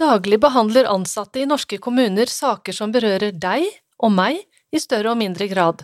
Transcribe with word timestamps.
Daglig 0.00 0.38
behandler 0.40 0.86
ansatte 0.88 1.42
i 1.42 1.46
norske 1.46 1.76
kommuner 1.78 2.30
saker 2.32 2.72
som 2.72 2.92
berører 2.92 3.34
deg 3.36 3.66
og 4.00 4.14
meg 4.14 4.38
i 4.72 4.80
større 4.80 5.12
og 5.12 5.18
mindre 5.20 5.44
grad. 5.50 5.82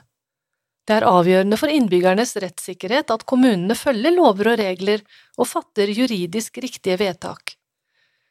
Det 0.89 0.95
er 0.97 1.09
avgjørende 1.11 1.59
for 1.61 1.69
innbyggernes 1.69 2.33
rettssikkerhet 2.41 3.11
at 3.13 3.27
kommunene 3.29 3.77
følger 3.77 4.15
lover 4.15 4.53
og 4.55 4.61
regler 4.63 5.03
og 5.37 5.51
fatter 5.51 5.93
juridisk 5.93 6.57
riktige 6.65 6.97
vedtak. 7.03 7.57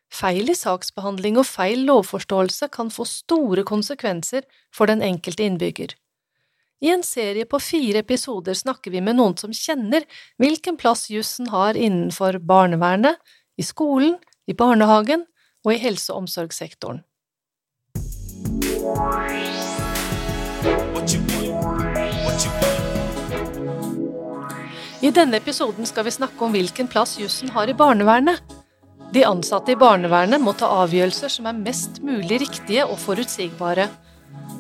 Feil 0.10 0.50
i 0.50 0.56
saksbehandling 0.58 1.38
og 1.38 1.46
feil 1.46 1.84
lovforståelse 1.86 2.72
kan 2.74 2.90
få 2.90 3.06
store 3.10 3.66
konsekvenser 3.68 4.48
for 4.74 4.90
den 4.90 5.06
enkelte 5.06 5.46
innbygger. 5.46 5.94
I 6.82 6.96
en 6.96 7.06
serie 7.06 7.46
på 7.46 7.60
fire 7.62 8.02
episoder 8.02 8.58
snakker 8.58 8.96
vi 8.96 9.04
med 9.06 9.20
noen 9.20 9.38
som 9.38 9.54
kjenner 9.54 10.08
hvilken 10.42 10.80
plass 10.82 11.12
jussen 11.14 11.52
har 11.54 11.78
innenfor 11.78 12.40
barnevernet, 12.42 13.22
i 13.56 13.64
skolen, 13.64 14.18
i 14.50 14.54
barnehagen 14.58 15.28
og 15.66 15.74
i 15.74 15.82
helse- 15.82 16.14
og 16.14 16.24
omsorgssektoren. 16.24 17.02
I 25.06 25.12
denne 25.14 25.38
episoden 25.38 25.86
skal 25.86 26.06
vi 26.08 26.14
snakke 26.16 26.46
om 26.46 26.54
hvilken 26.56 26.88
plass 26.90 27.18
jussen 27.20 27.52
har 27.54 27.70
i 27.70 27.76
barnevernet. 27.78 28.40
De 29.14 29.22
ansatte 29.28 29.74
i 29.74 29.78
barnevernet 29.80 30.42
må 30.42 30.56
ta 30.58 30.70
avgjørelser 30.84 31.32
som 31.32 31.50
er 31.50 31.60
mest 31.60 32.02
mulig 32.04 32.40
riktige 32.42 32.88
og 32.88 32.98
forutsigbare. 33.04 33.86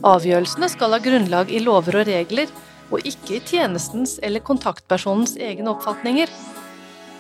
Avgjørelsene 0.05 0.69
skal 0.69 0.93
ha 0.93 1.01
grunnlag 1.01 1.49
i 1.49 1.63
lover 1.63 2.01
og 2.01 2.09
regler, 2.09 2.51
og 2.93 3.01
ikke 3.09 3.39
i 3.39 3.41
tjenestens 3.41 4.19
eller 4.23 4.43
kontaktpersonens 4.45 5.33
egne 5.41 5.71
oppfatninger. 5.73 6.29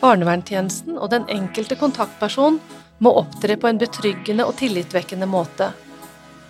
Barnevernstjenesten 0.03 0.99
og 0.99 1.09
den 1.15 1.25
enkelte 1.33 1.77
kontaktperson 1.79 2.59
må 3.03 3.11
opptre 3.19 3.57
på 3.59 3.69
en 3.69 3.79
betryggende 3.79 4.45
og 4.47 4.55
tillitvekkende 4.59 5.27
måte. 5.29 5.71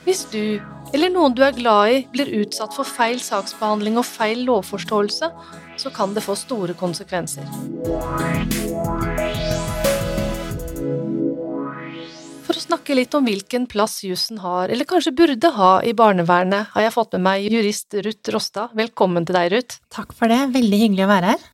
Hvis 0.06 0.28
du, 0.30 0.62
eller 0.94 1.10
noen 1.10 1.34
du 1.34 1.42
er 1.46 1.56
glad 1.58 1.92
i, 1.94 2.02
blir 2.14 2.30
utsatt 2.44 2.76
for 2.78 2.86
feil 2.86 3.18
saksbehandling 3.24 3.98
og 3.98 4.06
feil 4.06 4.44
lovforståelse, 4.46 5.32
så 5.82 5.92
kan 5.96 6.14
det 6.14 6.24
få 6.24 6.38
store 6.38 6.76
konsekvenser. 6.78 7.48
For 12.46 12.54
å 12.54 12.62
snakke 12.62 12.94
litt 12.94 13.18
om 13.18 13.26
hvilken 13.26 13.66
plass 13.66 14.04
jussen 14.06 14.38
har, 14.46 14.70
eller 14.70 14.86
kanskje 14.86 15.16
burde 15.18 15.50
ha, 15.58 15.74
i 15.82 15.96
barnevernet, 15.98 16.70
har 16.76 16.86
jeg 16.86 16.94
fått 16.94 17.18
med 17.18 17.26
meg 17.26 17.50
jurist 17.50 17.98
Ruth 18.06 18.36
Rostad. 18.38 18.78
Velkommen 18.78 19.26
til 19.26 19.40
deg, 19.40 19.50
Ruth. 19.58 19.82
Takk 19.90 20.14
for 20.14 20.30
det, 20.30 20.44
veldig 20.54 20.84
hyggelig 20.86 21.08
å 21.08 21.14
være 21.16 21.34
her. 21.34 21.52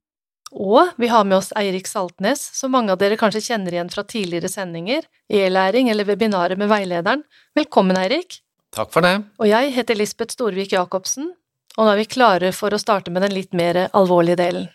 Og 0.52 0.90
vi 1.00 1.08
har 1.08 1.24
med 1.24 1.38
oss 1.38 1.54
Eirik 1.56 1.88
Saltnes, 1.88 2.42
som 2.60 2.74
mange 2.76 2.92
av 2.92 3.00
dere 3.00 3.16
kanskje 3.20 3.44
kjenner 3.46 3.72
igjen 3.72 3.92
fra 3.92 4.04
tidligere 4.04 4.52
sendinger, 4.52 5.06
e-læring 5.32 5.90
eller 5.90 6.04
webinaret 6.06 6.60
med 6.60 6.68
veilederen. 6.68 7.24
Velkommen, 7.56 7.96
Eirik. 7.96 8.42
Takk 8.76 8.92
for 8.92 9.04
det. 9.04 9.14
Og 9.40 9.48
jeg 9.48 9.72
heter 9.76 9.96
Lisbeth 9.96 10.36
Storvik 10.36 10.76
Jacobsen, 10.76 11.32
og 11.78 11.88
nå 11.88 11.94
er 11.94 12.02
vi 12.02 12.10
klare 12.12 12.52
for 12.52 12.76
å 12.76 12.80
starte 12.80 13.12
med 13.16 13.24
den 13.24 13.36
litt 13.36 13.56
mer 13.56 13.88
alvorlige 13.96 14.42
delen. 14.44 14.68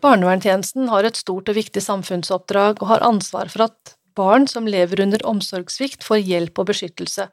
Barnevernstjenesten 0.00 0.88
har 0.88 1.04
et 1.04 1.18
stort 1.20 1.50
og 1.50 1.56
viktig 1.58 1.82
samfunnsoppdrag 1.84 2.80
og 2.80 2.92
har 2.94 3.04
ansvar 3.04 3.50
for 3.52 3.66
at 3.66 3.96
barn 4.16 4.48
som 4.50 4.66
lever 4.66 5.02
under 5.04 5.20
omsorgssvikt, 5.26 6.00
får 6.06 6.24
hjelp 6.24 6.58
og 6.58 6.70
beskyttelse. 6.70 7.28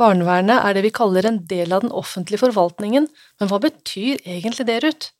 Barnevernet 0.00 0.64
er 0.64 0.76
det 0.76 0.84
vi 0.86 0.94
kaller 0.96 1.26
en 1.28 1.42
del 1.48 1.74
av 1.76 1.84
den 1.84 1.92
offentlige 1.92 2.40
forvaltningen, 2.40 3.08
men 3.40 3.50
hva 3.50 3.58
betyr 3.60 4.22
egentlig 4.24 4.64
det, 4.68 4.78
Ruth? 4.84 5.10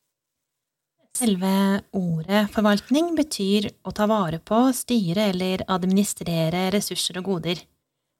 Selve 1.20 1.82
ordet 1.96 2.46
forvaltning 2.54 3.10
betyr 3.18 3.66
å 3.84 3.92
ta 3.92 4.06
vare 4.08 4.38
på, 4.40 4.62
styre 4.72 5.26
eller 5.34 5.66
administrere 5.68 6.70
ressurser 6.72 7.18
og 7.20 7.28
goder. 7.28 7.60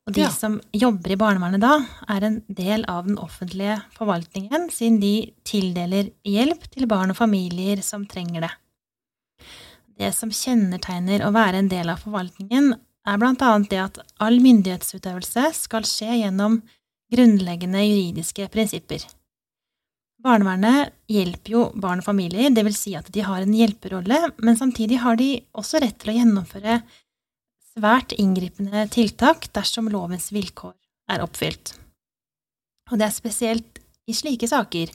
Og 0.09 0.17
de 0.17 0.25
ja. 0.25 0.31
som 0.35 0.59
jobber 0.75 1.15
i 1.15 1.19
barnevernet 1.21 1.63
da, 1.63 1.77
er 2.13 2.27
en 2.27 2.39
del 2.49 2.85
av 2.91 3.07
den 3.07 3.17
offentlige 3.23 3.79
forvaltningen, 3.95 4.69
siden 4.75 4.99
de 5.01 5.15
tildeler 5.47 6.11
hjelp 6.27 6.67
til 6.73 6.89
barn 6.91 7.15
og 7.15 7.21
familier 7.21 7.81
som 7.85 8.05
trenger 8.11 8.49
det. 8.49 8.53
Det 10.01 10.13
som 10.17 10.33
kjennetegner 10.33 11.23
å 11.25 11.33
være 11.37 11.61
en 11.61 11.71
del 11.71 11.93
av 11.93 12.01
forvaltningen, 12.03 12.73
er 13.09 13.23
annet 13.23 13.71
det 13.71 13.81
at 13.81 13.99
all 14.21 14.41
myndighetsutøvelse 14.43 15.47
skal 15.57 15.87
skje 15.89 16.21
gjennom 16.21 16.61
grunnleggende 17.11 17.83
juridiske 17.85 18.49
prinsipper. 18.53 19.03
Barnevernet 20.21 20.93
hjelper 21.09 21.55
jo 21.55 21.63
barn 21.81 22.03
og 22.03 22.05
familier, 22.05 22.51
vil 22.53 22.77
si 22.77 22.93
at 22.99 23.09
de 23.13 23.25
har 23.25 23.41
en 23.41 23.55
hjelperolle, 23.57 24.35
men 24.37 24.59
samtidig 24.59 25.01
har 25.01 25.17
de 25.17 25.41
også 25.57 25.81
rett 25.81 25.97
til 25.99 26.13
å 26.13 26.17
gjennomføre 26.19 26.81
svært 27.73 28.13
inngripende 28.21 28.85
tiltak 28.93 29.49
dersom 29.57 29.89
lovens 29.89 30.29
vilkår 30.35 30.75
er 31.11 31.25
oppfylt. 31.25 31.73
Og 32.91 33.01
det 33.01 33.07
er 33.07 33.17
spesielt 33.17 33.81
i 34.11 34.17
slike 34.17 34.49
saker 34.51 34.91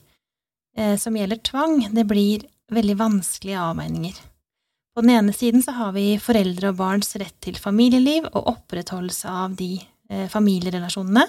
eh, 0.77 0.95
som 0.99 1.17
gjelder 1.17 1.41
tvang, 1.41 1.79
det 1.95 2.05
blir 2.05 2.45
veldig 2.73 2.97
vanskelige 2.99 3.61
avveininger. 3.61 4.19
På 4.95 5.03
den 5.03 5.11
ene 5.11 5.33
siden 5.35 5.59
så 5.63 5.73
har 5.75 5.91
vi 5.91 6.13
foreldre 6.23 6.69
og 6.71 6.77
barns 6.79 7.17
rett 7.19 7.35
til 7.43 7.57
familieliv 7.59 8.29
og 8.31 8.47
opprettholdelse 8.53 9.27
av 9.27 9.57
de 9.59 9.73
eh, 10.07 10.29
familierelasjonene, 10.31 11.25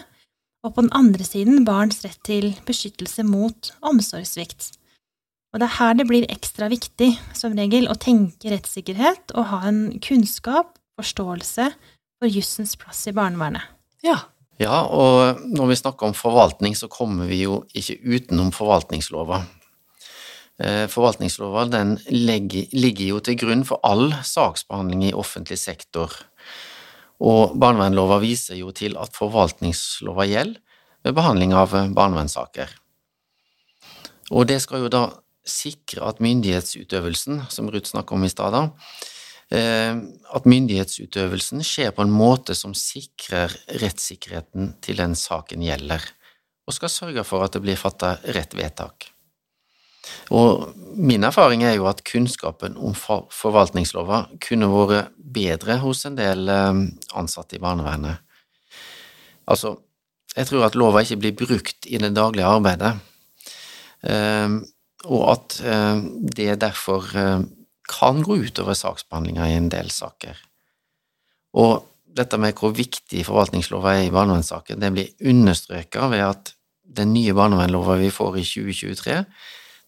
og 0.62 0.75
på 0.75 0.84
den 0.84 0.93
andre 0.94 1.27
siden 1.27 1.65
barns 1.66 1.99
rett 2.04 2.21
til 2.27 2.53
beskyttelse 2.66 3.25
mot 3.27 3.72
omsorgssvikt. 3.82 4.71
Og 5.50 5.59
det 5.59 5.66
er 5.66 5.78
her 5.81 5.99
det 5.99 6.06
blir 6.06 6.28
ekstra 6.31 6.71
viktig, 6.71 7.10
som 7.34 7.59
regel, 7.59 7.91
å 7.91 7.99
tenke 7.99 8.53
rettssikkerhet 8.54 9.34
og 9.34 9.50
ha 9.50 9.60
en 9.66 9.83
kunnskap, 10.04 10.77
forståelse, 11.00 11.66
for 12.22 12.31
jussens 12.31 12.78
plass 12.78 13.03
i 13.10 13.15
barnevernet. 13.16 13.66
Ja. 14.06 14.21
Ja, 14.62 14.84
og 14.88 15.43
når 15.53 15.72
vi 15.72 15.83
snakker 15.83 16.09
om 16.09 16.15
forvaltning, 16.16 16.78
så 16.78 16.87
kommer 16.88 17.27
vi 17.28 17.43
jo 17.43 17.65
ikke 17.77 17.98
utenom 18.06 18.54
forvaltningslova. 18.56 19.43
Eh, 20.56 20.87
forvaltningslova 20.89 21.67
den 21.69 21.99
ligger 22.09 23.05
jo 23.05 23.21
til 23.21 23.37
grunn 23.37 23.65
for 23.69 23.83
all 23.84 24.09
saksbehandling 24.25 25.11
i 25.11 25.17
offentlig 25.17 25.59
sektor, 25.61 26.12
og 27.21 27.56
barnevernlova 27.61 28.17
viser 28.22 28.56
jo 28.61 28.72
til 28.77 28.97
at 29.00 29.12
forvaltningslova 29.16 30.25
gjelder 30.28 30.62
ved 31.05 31.15
behandling 31.15 31.53
av 31.55 31.75
barnevernssaker. 31.95 32.72
Og 34.34 34.49
det 34.49 34.59
skal 34.65 34.83
jo 34.83 34.91
da 34.91 35.05
sikre 35.47 36.09
at 36.09 36.22
myndighetsutøvelsen, 36.25 37.45
som 37.53 37.69
Ruth 37.71 37.93
snakket 37.93 38.16
om 38.16 38.25
i 38.27 38.31
stad, 38.33 38.56
eh, 39.55 39.93
at 40.34 40.49
myndighetsutøvelsen 40.49 41.62
skjer 41.62 41.93
på 41.95 42.03
en 42.03 42.11
måte 42.11 42.56
som 42.59 42.75
sikrer 42.75 43.55
rettssikkerheten 43.83 44.75
til 44.81 44.99
den 44.99 45.15
saken 45.15 45.62
gjelder, 45.62 46.03
og 46.66 46.75
skal 46.75 46.91
sørge 46.91 47.25
for 47.28 47.45
at 47.45 47.55
det 47.55 47.62
blir 47.62 47.78
fattet 47.78 48.25
rett 48.34 48.56
vedtak. 48.56 49.12
Og 50.34 50.72
min 50.97 51.25
erfaring 51.27 51.62
er 51.65 51.77
jo 51.77 51.87
at 51.91 52.05
kunnskapen 52.06 52.77
om 52.81 52.94
forvaltningslova 52.97 54.27
kunne 54.43 54.69
vært 54.72 55.12
bedre 55.37 55.78
hos 55.83 56.05
en 56.09 56.17
del 56.19 56.49
eh, 56.50 56.81
ansatte 57.19 57.59
i 57.59 57.62
barnevernet. 57.62 58.22
Altså, 59.47 59.77
jeg 60.37 60.49
tror 60.49 60.66
at 60.66 60.78
lova 60.78 61.03
ikke 61.05 61.21
blir 61.22 61.37
brukt 61.39 61.87
i 61.87 62.00
det 62.03 62.15
daglige 62.16 62.49
arbeidet, 62.49 62.95
eh, 64.09 64.56
og 65.06 65.27
at 65.31 65.59
eh, 65.62 66.00
det 66.39 66.56
derfor 66.65 67.12
kan 67.87 68.22
gå 68.27 68.41
utover 68.49 68.75
saksbehandlinga 68.75 69.47
i 69.47 69.59
en 69.61 69.69
del 69.71 69.93
saker. 69.95 70.41
Og 71.56 71.84
dette 72.16 72.39
med 72.41 72.56
hvor 72.59 72.72
viktig 72.75 73.25
forvaltningslova 73.28 73.95
er 73.97 74.09
i 74.09 74.15
barnevernssaker, 74.15 74.78
det 74.81 74.93
blir 74.95 75.31
understreka 75.31 76.09
ved 76.11 76.25
at 76.25 76.53
den 76.97 77.12
nye 77.15 77.34
barnevernlova 77.37 77.99
vi 78.00 78.11
får 78.15 78.41
i 78.41 78.45
2023, 78.47 79.21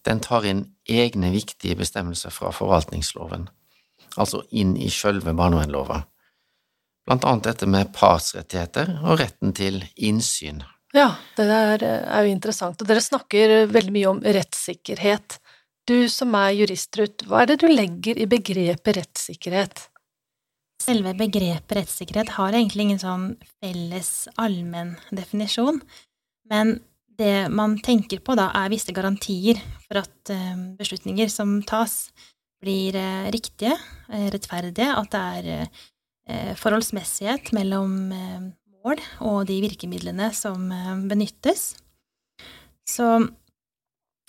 den 0.07 0.21
tar 0.23 0.45
inn 0.47 0.63
egne 0.89 1.31
viktige 1.33 1.77
bestemmelser 1.79 2.33
fra 2.33 2.53
forvaltningsloven, 2.55 3.47
altså 4.15 4.43
inn 4.51 4.75
i 4.79 4.89
sjølve 4.93 5.33
barnevernlova. 5.35 6.03
Blant 7.09 7.25
annet 7.25 7.49
dette 7.49 7.69
med 7.69 7.91
partsrettigheter 7.95 8.99
og 9.03 9.19
retten 9.21 9.53
til 9.57 9.81
innsyn. 9.95 10.61
Ja, 10.93 11.11
det 11.37 11.45
der 11.49 11.85
er 11.85 12.25
jo 12.25 12.33
interessant, 12.33 12.81
og 12.81 12.89
dere 12.89 13.03
snakker 13.03 13.69
veldig 13.69 13.93
mye 13.93 14.09
om 14.09 14.21
rettssikkerhet. 14.25 15.37
Du 15.89 16.09
som 16.09 16.33
er 16.37 16.55
jurist, 16.57 16.93
Ruth, 16.97 17.25
hva 17.29 17.43
er 17.43 17.51
det 17.51 17.59
du 17.61 17.67
legger 17.69 18.17
i 18.17 18.27
begrepet 18.29 18.97
rettssikkerhet? 18.97 19.87
Selve 20.79 21.13
begrepet 21.17 21.75
rettssikkerhet 21.77 22.33
har 22.37 22.55
egentlig 22.55 22.87
ingen 22.87 23.01
sånn 23.01 23.25
felles 23.59 24.29
allmenn 24.39 24.95
definisjon, 25.13 25.81
men 26.49 26.77
det 27.19 27.49
man 27.51 27.77
tenker 27.83 28.21
på 28.23 28.35
da, 28.39 28.49
er 28.55 28.71
visse 28.71 28.93
garantier 28.95 29.59
for 29.85 30.01
at 30.01 30.33
eh, 30.33 30.57
beslutninger 30.79 31.31
som 31.31 31.59
tas, 31.67 32.09
blir 32.59 32.95
eh, 32.99 33.29
riktige, 33.31 33.75
eh, 34.11 34.27
rettferdige, 34.33 34.91
at 34.95 35.15
det 35.15 35.55
er 35.55 35.71
forholdsmessighet 36.59 37.47
mellom 37.57 38.11
mål 38.13 38.99
og 39.25 39.47
de 39.49 39.55
virkemidlene 39.63 40.27
som 40.37 40.67
benyttes. 41.09 41.71
Så 42.85 43.07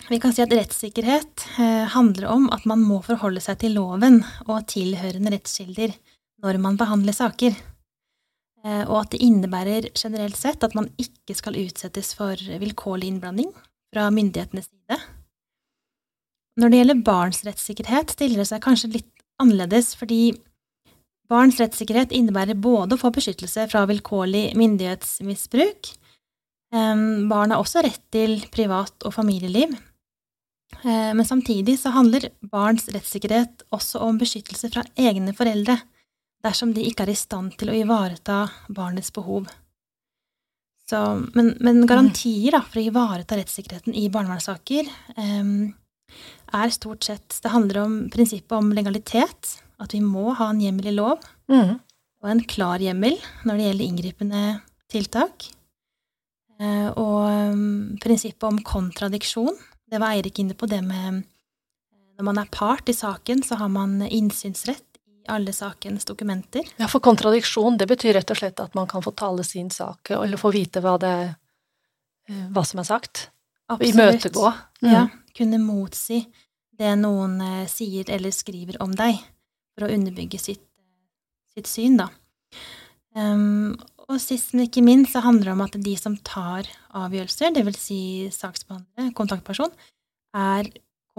vi 0.07 0.17
kan 0.17 0.33
si 0.33 0.41
at 0.41 0.55
rettssikkerhet 0.57 1.45
handler 1.93 2.31
om 2.33 2.47
at 2.57 2.65
man 2.65 2.81
må 2.81 3.03
forholde 3.05 3.43
seg 3.45 3.59
til 3.61 3.77
loven 3.77 4.23
og 4.47 4.65
tilhørende 4.73 5.35
rettskilder 5.35 5.93
når 6.41 6.57
man 6.63 6.81
behandler 6.81 7.13
saker, 7.13 7.53
og 8.61 8.95
at 8.99 9.13
det 9.13 9.23
innebærer 9.25 9.87
generelt 9.97 10.37
sett 10.37 10.61
at 10.61 10.75
man 10.77 10.89
ikke 11.01 11.33
skal 11.33 11.57
utsettes 11.57 12.11
for 12.13 12.37
vilkårlig 12.61 13.09
innblanding 13.09 13.49
fra 13.89 14.09
myndighetenes 14.13 14.67
side. 14.69 14.99
Når 16.61 16.69
det 16.69 16.81
gjelder 16.81 17.03
barns 17.07 17.41
rettssikkerhet, 17.47 18.13
stiller 18.13 18.43
det 18.43 18.47
seg 18.51 18.61
kanskje 18.61 18.91
litt 18.99 19.25
annerledes, 19.41 19.95
fordi 19.97 20.35
barns 21.31 21.57
rettssikkerhet 21.57 22.13
innebærer 22.13 22.59
både 22.61 22.97
å 22.97 23.01
få 23.01 23.09
beskyttelse 23.15 23.65
fra 23.71 23.87
vilkårlig 23.89 24.51
myndighetsmisbruk, 24.59 25.95
Barn 26.71 27.51
har 27.51 27.59
også 27.59 27.81
rett 27.83 27.99
til 28.15 28.37
privat- 28.47 29.03
og 29.03 29.11
familieliv, 29.11 29.73
Eh, 30.79 31.13
men 31.13 31.25
samtidig 31.25 31.79
så 31.79 31.91
handler 31.93 32.29
barns 32.51 32.87
rettssikkerhet 32.89 33.65
også 33.75 34.01
om 34.05 34.19
beskyttelse 34.21 34.71
fra 34.73 34.83
egne 34.97 35.33
foreldre 35.37 35.77
dersom 36.45 36.73
de 36.75 36.85
ikke 36.87 37.05
er 37.05 37.13
i 37.13 37.17
stand 37.17 37.55
til 37.59 37.71
å 37.71 37.75
ivareta 37.77 38.43
barnets 38.73 39.11
behov. 39.13 39.49
Så, 40.89 40.99
men, 41.37 41.53
men, 41.63 41.85
garantier 41.87 42.57
da, 42.57 42.63
for 42.65 42.81
å 42.81 42.87
ivareta 42.89 43.37
rettssikkerheten 43.39 43.95
i 43.95 44.09
barnevernssaker 44.11 44.89
um, 45.15 45.69
er 46.51 46.73
stort 46.75 47.05
sett 47.07 47.37
Det 47.39 47.53
handler 47.53 47.79
om 47.85 47.93
prinsippet 48.11 48.57
om 48.57 48.73
legalitet, 48.75 49.53
at 49.79 49.95
vi 49.95 50.01
må 50.03 50.33
ha 50.35 50.49
en 50.51 50.59
hjemmel 50.59 50.91
i 50.91 50.95
lov, 50.97 51.23
mm. 51.47 51.71
og 52.21 52.33
en 52.33 52.43
klar 52.43 52.83
hjemmel 52.83 53.15
når 53.47 53.55
det 53.55 53.67
gjelder 53.69 53.87
inngripende 53.87 54.43
tiltak. 54.91 55.47
Uh, 56.61 56.89
og 56.99 57.53
um, 57.55 57.97
prinsippet 58.03 58.49
om 58.49 58.59
kontradiksjon, 58.65 59.55
det 59.91 59.99
var 60.01 60.17
Eirik 60.17 60.43
inne 60.43 60.57
på, 60.57 60.67
det 60.69 60.83
med 60.83 61.23
når 62.21 62.27
man 62.27 62.37
er 62.43 62.51
part 62.53 62.89
i 62.91 62.93
saken, 62.93 63.41
så 63.41 63.57
har 63.57 63.71
man 63.73 63.95
innsynsrett 64.05 64.90
alle 65.27 65.53
sakens 65.53 66.05
dokumenter. 66.05 66.65
Ja, 66.77 66.87
for 66.91 67.03
kontradiksjon, 67.03 67.77
det 67.77 67.87
betyr 67.91 68.15
rett 68.17 68.31
og 68.33 68.39
slett 68.39 68.59
at 68.63 68.75
man 68.77 68.87
kan 68.89 69.03
få 69.03 69.13
tale 69.17 69.43
sin 69.47 69.69
sak, 69.73 70.13
eller 70.15 70.39
få 70.41 70.53
vite 70.53 70.81
hva, 70.83 70.97
det, 71.01 71.15
eh, 72.29 72.47
hva 72.53 72.65
som 72.67 72.81
er 72.81 72.87
sagt. 72.89 73.27
Absolutt. 73.71 73.95
Imøtegå. 73.95 74.51
Mm. 74.81 74.91
Ja. 74.91 75.05
Kunne 75.37 75.61
motsi 75.63 76.23
det 76.81 76.95
noen 76.99 77.37
eh, 77.45 77.69
sier 77.71 78.09
eller 78.11 78.33
skriver 78.35 78.81
om 78.83 78.93
deg, 78.97 79.19
for 79.75 79.87
å 79.87 79.93
underbygge 79.93 80.41
sitt, 80.41 80.65
sitt 81.53 81.69
syn, 81.69 81.99
da. 82.01 82.09
Um, 83.15 83.77
og 84.11 84.19
sist, 84.23 84.53
men 84.55 84.67
ikke 84.67 84.83
minst, 84.83 85.13
så 85.13 85.23
handler 85.23 85.51
det 85.51 85.55
om 85.55 85.65
at 85.65 85.75
de 85.85 85.95
som 85.99 86.15
tar 86.27 86.67
avgjørelser, 86.97 87.53
dvs. 87.55 87.79
Si 87.79 88.01
saksbehandlere, 88.35 89.13
kontaktperson, 89.15 89.71
er 90.35 90.67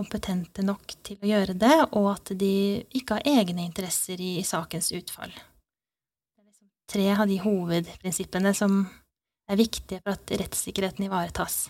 kompetente 0.03 0.65
nok 0.67 0.97
til 1.07 1.21
å 1.23 1.29
gjøre 1.31 1.55
det, 1.59 1.77
og 1.95 2.09
at 2.17 2.33
de 2.39 2.83
ikke 2.97 3.19
har 3.19 3.39
egne 3.39 3.63
interesser 3.65 4.19
i, 4.21 4.41
sakens 4.47 4.91
utfall. 4.97 5.31
Det 5.31 6.43
er 6.43 6.49
liksom 6.49 6.71
tre 6.91 7.07
av 7.15 7.29
de 7.31 7.39
hovedprinsippene 7.43 8.55
som 8.57 8.83
er 9.51 9.61
viktige 9.61 10.03
for 10.03 10.17
at 10.17 10.35
rettssikkerheten 10.43 11.07
ivaretas. 11.07 11.69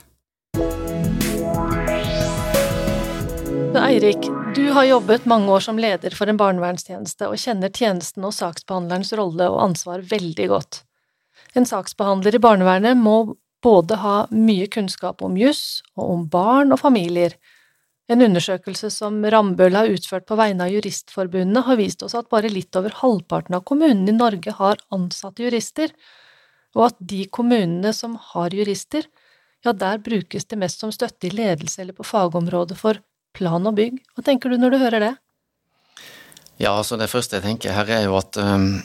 Eirik, 3.82 4.28
du 4.54 4.64
har 4.76 4.84
jobbet 4.84 5.24
mange 5.28 5.52
år 5.52 5.62
som 5.64 5.80
leder 5.80 6.14
for 6.16 6.28
en 6.28 6.38
barnevernstjeneste 6.40 7.28
og 7.28 7.40
kjenner 7.40 7.72
tjenesten 7.72 8.24
og 8.24 8.34
saksbehandlerens 8.36 9.12
rolle 9.18 9.48
og 9.52 9.60
ansvar 9.64 10.04
veldig 10.08 10.48
godt. 10.52 10.82
En 11.56 11.68
saksbehandler 11.68 12.36
i 12.36 12.40
barnevernet 12.40 13.00
må 13.00 13.34
både 13.62 13.98
ha 14.02 14.14
mye 14.34 14.68
kunnskap 14.72 15.22
om 15.24 15.36
juss 15.40 15.82
og 15.96 16.04
om 16.16 16.22
barn 16.30 16.74
og 16.74 16.80
familier. 16.82 17.36
En 18.10 18.22
undersøkelse 18.24 18.90
som 18.90 19.20
Rambøll 19.30 19.76
har 19.78 19.90
utført 19.92 20.26
på 20.26 20.36
vegne 20.38 20.66
av 20.66 20.72
Juristforbundet, 20.74 21.64
har 21.64 21.78
vist 21.78 22.02
oss 22.02 22.16
at 22.18 22.30
bare 22.32 22.50
litt 22.50 22.74
over 22.76 22.94
halvparten 22.98 23.56
av 23.56 23.62
kommunene 23.68 24.10
i 24.10 24.16
Norge 24.16 24.56
har 24.58 24.82
ansatte 24.94 25.44
jurister, 25.44 25.94
og 26.74 26.88
at 26.88 26.98
de 26.98 27.24
kommunene 27.30 27.92
som 27.94 28.16
har 28.32 28.54
jurister, 28.56 29.06
ja, 29.62 29.72
der 29.72 30.00
brukes 30.02 30.48
det 30.50 30.58
mest 30.58 30.82
som 30.82 30.90
støtte 30.90 31.28
i 31.28 31.34
ledelse 31.34 31.82
eller 31.84 31.94
på 31.94 32.06
fagområdet 32.06 32.78
for 32.80 32.98
plan 33.36 33.68
og 33.68 33.76
bygg. 33.78 34.00
Hva 34.16 34.24
tenker 34.26 34.50
du 34.50 34.58
når 34.58 34.74
du 34.74 34.80
hører 34.82 35.04
det? 35.04 35.12
Ja, 36.58 36.74
altså 36.74 36.98
det 36.98 37.10
første 37.10 37.38
jeg 37.38 37.46
tenker 37.46 37.74
her 37.76 37.88
er 37.90 38.02
jo 38.08 38.16
at 38.18 38.36
um, 38.42 38.82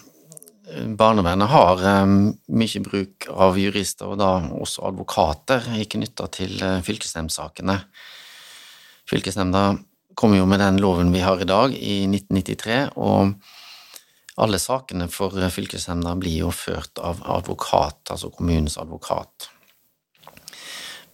barnevernet 1.00 1.50
har 1.52 1.82
um, 2.04 2.20
mye 2.54 2.84
bruk 2.86 3.28
av 3.34 3.58
jurister, 3.60 4.14
og 4.14 4.22
da 4.22 4.36
også 4.62 4.86
advokater, 4.92 5.66
knytta 5.90 6.30
til 6.38 6.56
uh, 6.62 6.78
fylkesnemndsakene. 6.86 7.80
Fylkesnemnda 9.08 9.78
kom 10.18 10.34
jo 10.36 10.48
med 10.50 10.60
den 10.60 10.80
loven 10.82 11.14
vi 11.14 11.22
har 11.24 11.42
i 11.42 11.48
dag, 11.48 11.74
i 11.74 12.04
1993, 12.10 12.80
og 12.98 13.36
alle 14.42 14.60
sakene 14.62 15.08
for 15.10 15.34
fylkesnemnda 15.54 16.16
blir 16.20 16.44
jo 16.44 16.50
ført 16.54 17.00
av 17.02 17.22
advokat, 17.38 18.02
altså 18.12 18.32
kommunens 18.34 18.78
advokat. 18.82 19.50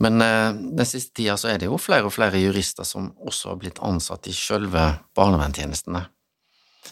Men 0.04 0.19
uh, 0.24 0.56
den 0.56 0.88
siste 0.90 1.13
tida 1.19 1.38
så 1.40 1.51
er 1.54 1.62
det 1.62 1.69
jo 1.69 1.80
flere 1.80 2.10
og 2.10 2.16
flere 2.16 2.42
jurister 2.42 2.88
som 2.88 3.12
også 3.24 3.54
har 3.54 3.62
blitt 3.62 3.80
ansatt 3.86 4.28
i 4.28 4.36
sjølve 4.36 4.88
barnevernstjenestene, 5.16 6.04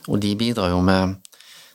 og 0.07 0.21
de 0.23 0.35
bidrar 0.39 0.71
jo 0.71 0.79
med 0.85 1.17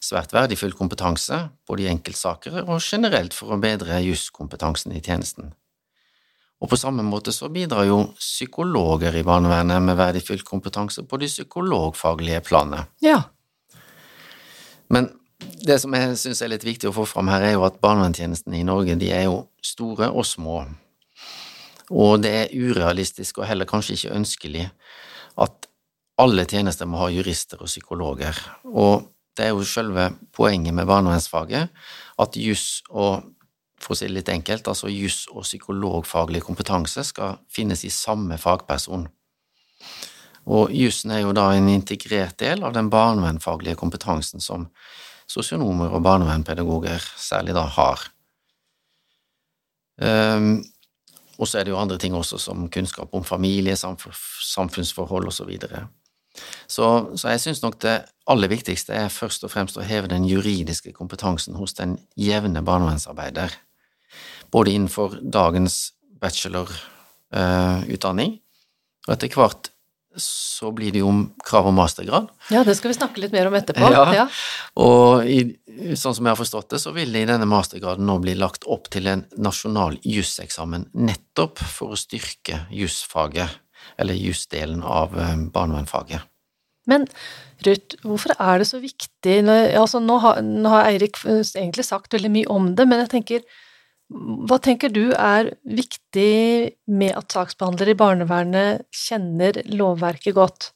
svært 0.07 0.33
verdifull 0.33 0.73
kompetanse, 0.77 1.49
både 1.67 1.85
i 1.85 1.91
enkeltsaker 1.91 2.63
og 2.63 2.79
generelt 2.81 3.35
for 3.35 3.53
å 3.55 3.61
bedre 3.61 3.99
juskompetansen 4.05 4.95
i 4.95 5.03
tjenesten. 5.03 5.53
Og 6.61 6.71
på 6.73 6.79
samme 6.81 7.05
måte 7.05 7.35
så 7.37 7.51
bidrar 7.53 7.85
jo 7.85 7.99
psykologer 8.17 9.17
i 9.19 9.25
barnevernet 9.27 9.83
med 9.85 9.99
verdifull 9.99 10.41
kompetanse 10.47 11.05
på 11.05 11.19
det 11.21 11.29
psykologfaglige 11.29 12.41
planet. 12.47 12.89
Ja. 13.05 13.21
Men 14.89 15.11
det 15.67 15.77
som 15.83 15.93
jeg 15.93 16.17
syns 16.17 16.41
er 16.41 16.53
litt 16.55 16.65
viktig 16.65 16.89
å 16.89 16.95
få 16.97 17.05
fram 17.09 17.29
her, 17.29 17.45
er 17.45 17.57
jo 17.59 17.67
at 17.69 17.81
barnevernstjenestene 17.83 18.61
i 18.61 18.67
Norge 18.67 18.97
de 18.97 19.13
er 19.13 19.27
jo 19.27 19.43
store 19.65 20.09
og 20.09 20.25
små. 20.27 20.63
Og 21.93 22.23
det 22.25 22.33
er 22.33 22.55
urealistisk 22.57 23.43
og 23.43 23.49
heller 23.51 23.69
kanskje 23.69 23.99
ikke 23.99 24.17
ønskelig 24.17 24.65
at 25.43 25.69
alle 26.17 26.47
tjenester 26.49 26.89
må 26.89 27.03
ha 27.03 27.11
jurister 27.13 27.61
og 27.61 27.69
psykologer. 27.69 28.39
Og 28.65 29.05
det 29.37 29.51
er 29.51 29.53
jo 29.53 29.67
selve 29.69 30.09
poenget 30.33 30.75
med 30.75 30.89
barnevernsfaget, 30.89 31.69
at 32.19 32.39
juss 32.41 32.81
og 32.89 33.27
for 33.87 33.95
å 33.95 33.99
si 33.99 34.09
det 34.09 34.17
litt 34.17 34.33
enkelt, 34.33 34.67
altså 34.67 34.91
juss 34.91 35.29
og 35.31 35.45
psykologfaglig 35.47 36.43
kompetanse 36.43 37.05
skal 37.07 37.39
finnes 37.53 37.85
i 37.87 37.93
samme 37.95 38.39
fagperson. 38.43 39.07
Og 40.47 40.71
jussen 40.75 41.15
er 41.15 41.25
jo 41.25 41.35
da 41.35 41.49
en 41.55 41.69
integrert 41.71 42.39
del 42.43 42.63
av 42.67 42.75
den 42.75 42.91
barnevernfaglige 42.91 43.79
kompetansen 43.79 44.43
som 44.43 44.69
sosionomer 45.31 45.95
og 45.95 46.05
barnevernpedagoger 46.07 47.03
særlig 47.19 47.55
da 47.57 47.67
har. 47.79 48.05
Um, 49.99 50.65
og 51.39 51.49
så 51.49 51.59
er 51.59 51.67
det 51.67 51.75
jo 51.75 51.81
andre 51.81 51.99
ting 51.99 52.15
også, 52.15 52.39
som 52.41 52.69
kunnskap 52.73 53.15
om 53.15 53.25
familie, 53.25 53.77
samfunnsforhold 53.77 55.29
osv. 55.29 55.51
Så, 56.69 56.87
så 57.17 57.33
jeg 57.33 57.43
syns 57.43 57.63
nok 57.63 57.81
det 57.83 57.99
aller 58.31 58.51
viktigste 58.53 58.95
er 58.95 59.13
først 59.13 59.45
og 59.45 59.53
fremst 59.53 59.77
å 59.77 59.85
heve 59.85 60.09
den 60.13 60.25
juridiske 60.29 60.95
kompetansen 60.97 61.57
hos 61.59 61.77
den 61.77 61.99
jevne 62.17 62.63
barnevernsarbeider, 62.65 63.53
både 64.55 64.75
innenfor 64.75 65.09
dagens 65.23 65.75
bachelorutdanning, 66.23 68.33
uh, 68.37 68.41
og 69.07 69.11
etter 69.15 69.29
hvert 69.37 69.63
så 70.17 70.71
blir 70.73 70.95
det 70.95 71.03
jo 71.03 71.11
krav 71.45 71.69
om 71.69 71.77
mastergrad. 71.77 72.31
Ja, 72.53 72.63
det 72.65 72.77
skal 72.79 72.93
vi 72.93 72.97
snakke 72.97 73.21
litt 73.21 73.35
mer 73.37 73.51
om 73.51 73.57
etterpå. 73.59 73.89
Ja, 73.93 74.05
ja. 74.15 74.25
Og 74.81 75.29
i, 75.29 75.43
sånn 75.95 76.17
som 76.17 76.25
jeg 76.25 76.33
har 76.33 76.41
forstått 76.41 76.73
det, 76.73 76.81
så 76.83 76.93
vil 76.97 77.13
det 77.13 77.25
i 77.25 77.29
denne 77.29 77.49
mastergraden 77.49 78.09
nå 78.09 78.17
bli 78.25 78.35
lagt 78.39 78.65
opp 78.65 78.89
til 78.93 79.11
en 79.13 79.27
nasjonal 79.37 79.99
juseksamen 80.05 80.89
nettopp 80.97 81.61
for 81.61 81.95
å 81.95 82.01
styrke 82.01 82.65
jusfaget 82.73 83.61
eller 84.01 84.17
jusdelen 84.19 84.83
av 84.83 85.15
eh, 85.21 85.37
barnevernfaget. 85.53 86.25
Men 86.91 87.07
Ruth, 87.67 87.99
hvorfor 88.07 88.35
er 88.39 88.61
det 88.61 88.69
så 88.69 88.81
viktig 88.83 89.37
altså, 89.49 90.01
nå, 90.03 90.19
har, 90.23 90.41
nå 90.43 90.71
har 90.71 90.91
Eirik 90.91 91.19
eh, 91.27 91.43
egentlig 91.43 91.87
sagt 91.87 92.17
veldig 92.17 92.33
mye 92.33 92.51
om 92.53 92.73
det, 92.79 92.89
men 92.89 93.05
jeg 93.05 93.13
tenker 93.19 93.47
hva 94.11 94.59
tenker 94.63 94.93
du 94.95 95.11
er 95.11 95.51
viktig 95.67 96.77
med 96.87 97.13
at 97.19 97.35
saksbehandlere 97.35 97.97
i 97.97 97.99
barnevernet 97.99 98.87
kjenner 98.95 99.59
lovverket 99.73 100.37
godt? 100.37 100.71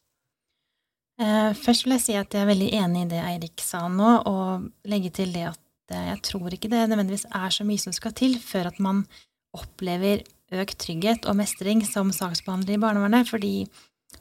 Eh, 1.21 1.53
først 1.55 1.87
vil 1.87 1.95
jeg 1.95 2.05
si 2.07 2.17
at 2.19 2.35
jeg 2.35 2.43
er 2.43 2.51
veldig 2.51 2.71
enig 2.81 3.05
i 3.05 3.11
det 3.13 3.21
Eirik 3.23 3.63
sa 3.63 3.85
nå, 3.93 4.17
og 4.27 4.67
legge 4.91 5.13
til 5.21 5.35
det 5.37 5.47
at 5.53 5.61
jeg 5.91 6.21
tror 6.27 6.55
ikke 6.55 6.71
det 6.71 6.85
nødvendigvis 6.87 7.27
er 7.35 7.51
så 7.55 7.67
mye 7.67 7.83
som 7.83 7.95
skal 7.95 8.15
til 8.19 8.37
før 8.39 8.71
at 8.71 8.79
man 8.83 9.05
opplever 9.57 10.23
økt 10.55 10.79
trygghet 10.83 11.27
og 11.31 11.39
mestring 11.39 11.83
som 11.87 12.13
saksbehandler 12.15 12.77
i 12.77 12.83
barnevernet, 12.83 13.29
fordi 13.31 13.69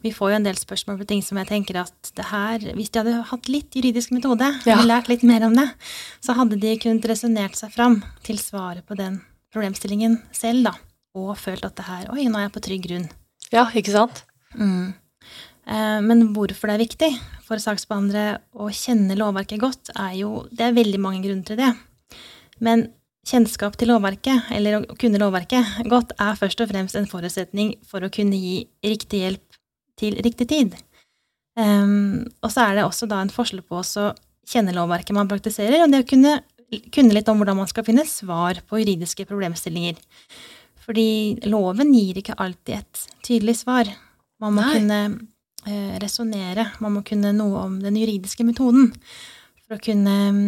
vi 0.02 0.12
får 0.16 0.32
jo 0.32 0.38
en 0.38 0.46
del 0.48 0.60
spørsmål 0.60 1.00
på 1.02 1.08
ting 1.10 1.24
som 1.26 1.40
jeg 1.42 1.50
tenker 1.50 1.82
at 1.82 2.12
det 2.16 2.28
her 2.30 2.64
Hvis 2.78 2.92
de 2.94 3.02
hadde 3.02 3.24
hatt 3.32 3.50
litt 3.52 3.76
juridisk 3.76 4.14
metode, 4.16 4.48
ja. 4.64 4.76
eller 4.76 4.88
lært 4.94 5.10
litt 5.12 5.26
mer 5.28 5.44
om 5.48 5.58
det, 5.58 5.68
så 6.24 6.36
hadde 6.38 6.60
de 6.62 6.76
kunnet 6.80 7.08
resonnert 7.10 7.60
seg 7.60 7.74
fram 7.76 8.00
til 8.24 8.40
svaret 8.42 8.86
på 8.88 8.98
den 9.00 9.20
problemstillingen 9.54 10.20
selv, 10.36 10.70
da, 10.70 10.74
og 11.18 11.34
følt 11.42 11.66
at 11.68 11.76
det 11.80 11.88
her 11.90 12.08
Oi, 12.14 12.28
nå 12.30 12.40
er 12.40 12.48
jeg 12.48 12.56
på 12.56 12.66
trygg 12.68 12.86
grunn. 12.86 13.10
Ja, 13.52 13.66
ikke 13.76 13.96
sant? 13.96 14.24
Mm. 14.56 14.94
Eh, 15.70 16.00
men 16.06 16.30
hvorfor 16.36 16.70
det 16.70 16.78
er 16.78 16.86
viktig 16.86 17.12
for 17.46 17.62
saksbehandlere 17.62 18.40
å 18.54 18.70
kjenne 18.74 19.18
lovverket 19.18 19.62
godt, 19.62 19.92
er 19.98 20.16
jo 20.22 20.48
Det 20.52 20.68
er 20.68 20.78
veldig 20.78 21.02
mange 21.02 21.24
grunner 21.26 21.46
til 21.46 21.60
det. 21.60 21.74
Men 22.60 22.88
kjennskap 23.30 23.76
til 23.78 23.92
lovverket, 23.92 24.50
eller 24.56 24.80
å 24.80 24.98
kunne 25.00 25.20
lovverket 25.22 25.84
godt, 25.90 26.16
er 26.18 26.40
først 26.40 26.62
og 26.64 26.72
fremst 26.72 26.98
en 26.98 27.10
forutsetning 27.10 27.76
for 27.88 28.06
å 28.06 28.12
kunne 28.14 28.38
gi 28.40 28.64
riktig 28.86 29.24
hjelp 29.26 29.49
til 30.00 30.18
riktig 30.26 30.50
tid. 30.50 30.78
Um, 31.60 32.24
og 32.44 32.54
så 32.54 32.68
er 32.70 32.78
det 32.78 32.86
også 32.86 33.10
da 33.10 33.20
en 33.24 33.34
forskjell 33.34 33.64
på 33.68 33.82
å 33.82 34.12
kjenne 34.50 34.74
lovverket 34.76 35.16
man 35.18 35.30
praktiserer, 35.30 35.84
og 35.84 35.92
det 35.92 36.04
å 36.04 36.10
kunne, 36.10 36.38
kunne 36.94 37.16
litt 37.16 37.30
om 37.30 37.42
hvordan 37.42 37.60
man 37.60 37.70
skal 37.70 37.86
finne 37.88 38.06
svar 38.08 38.62
på 38.70 38.82
juridiske 38.82 39.28
problemstillinger. 39.30 40.00
Fordi 40.86 41.10
loven 41.50 41.92
gir 41.94 42.18
ikke 42.22 42.38
alltid 42.42 42.80
et 42.80 43.04
tydelig 43.26 43.60
svar. 43.62 43.92
Man 44.42 44.56
må 44.56 44.64
Nei. 44.64 44.80
kunne 44.80 45.00
eh, 45.68 45.98
resonnere, 46.02 46.70
man 46.82 46.96
må 46.96 47.04
kunne 47.06 47.34
noe 47.36 47.66
om 47.68 47.76
den 47.84 48.00
juridiske 48.00 48.46
metoden 48.48 48.94
for 49.66 49.78
å 49.78 49.84
kunne 49.84 50.16
um, 50.32 50.40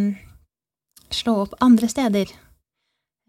slå 1.13 1.41
opp 1.43 1.59
andre 1.61 1.91
steder. 1.91 2.31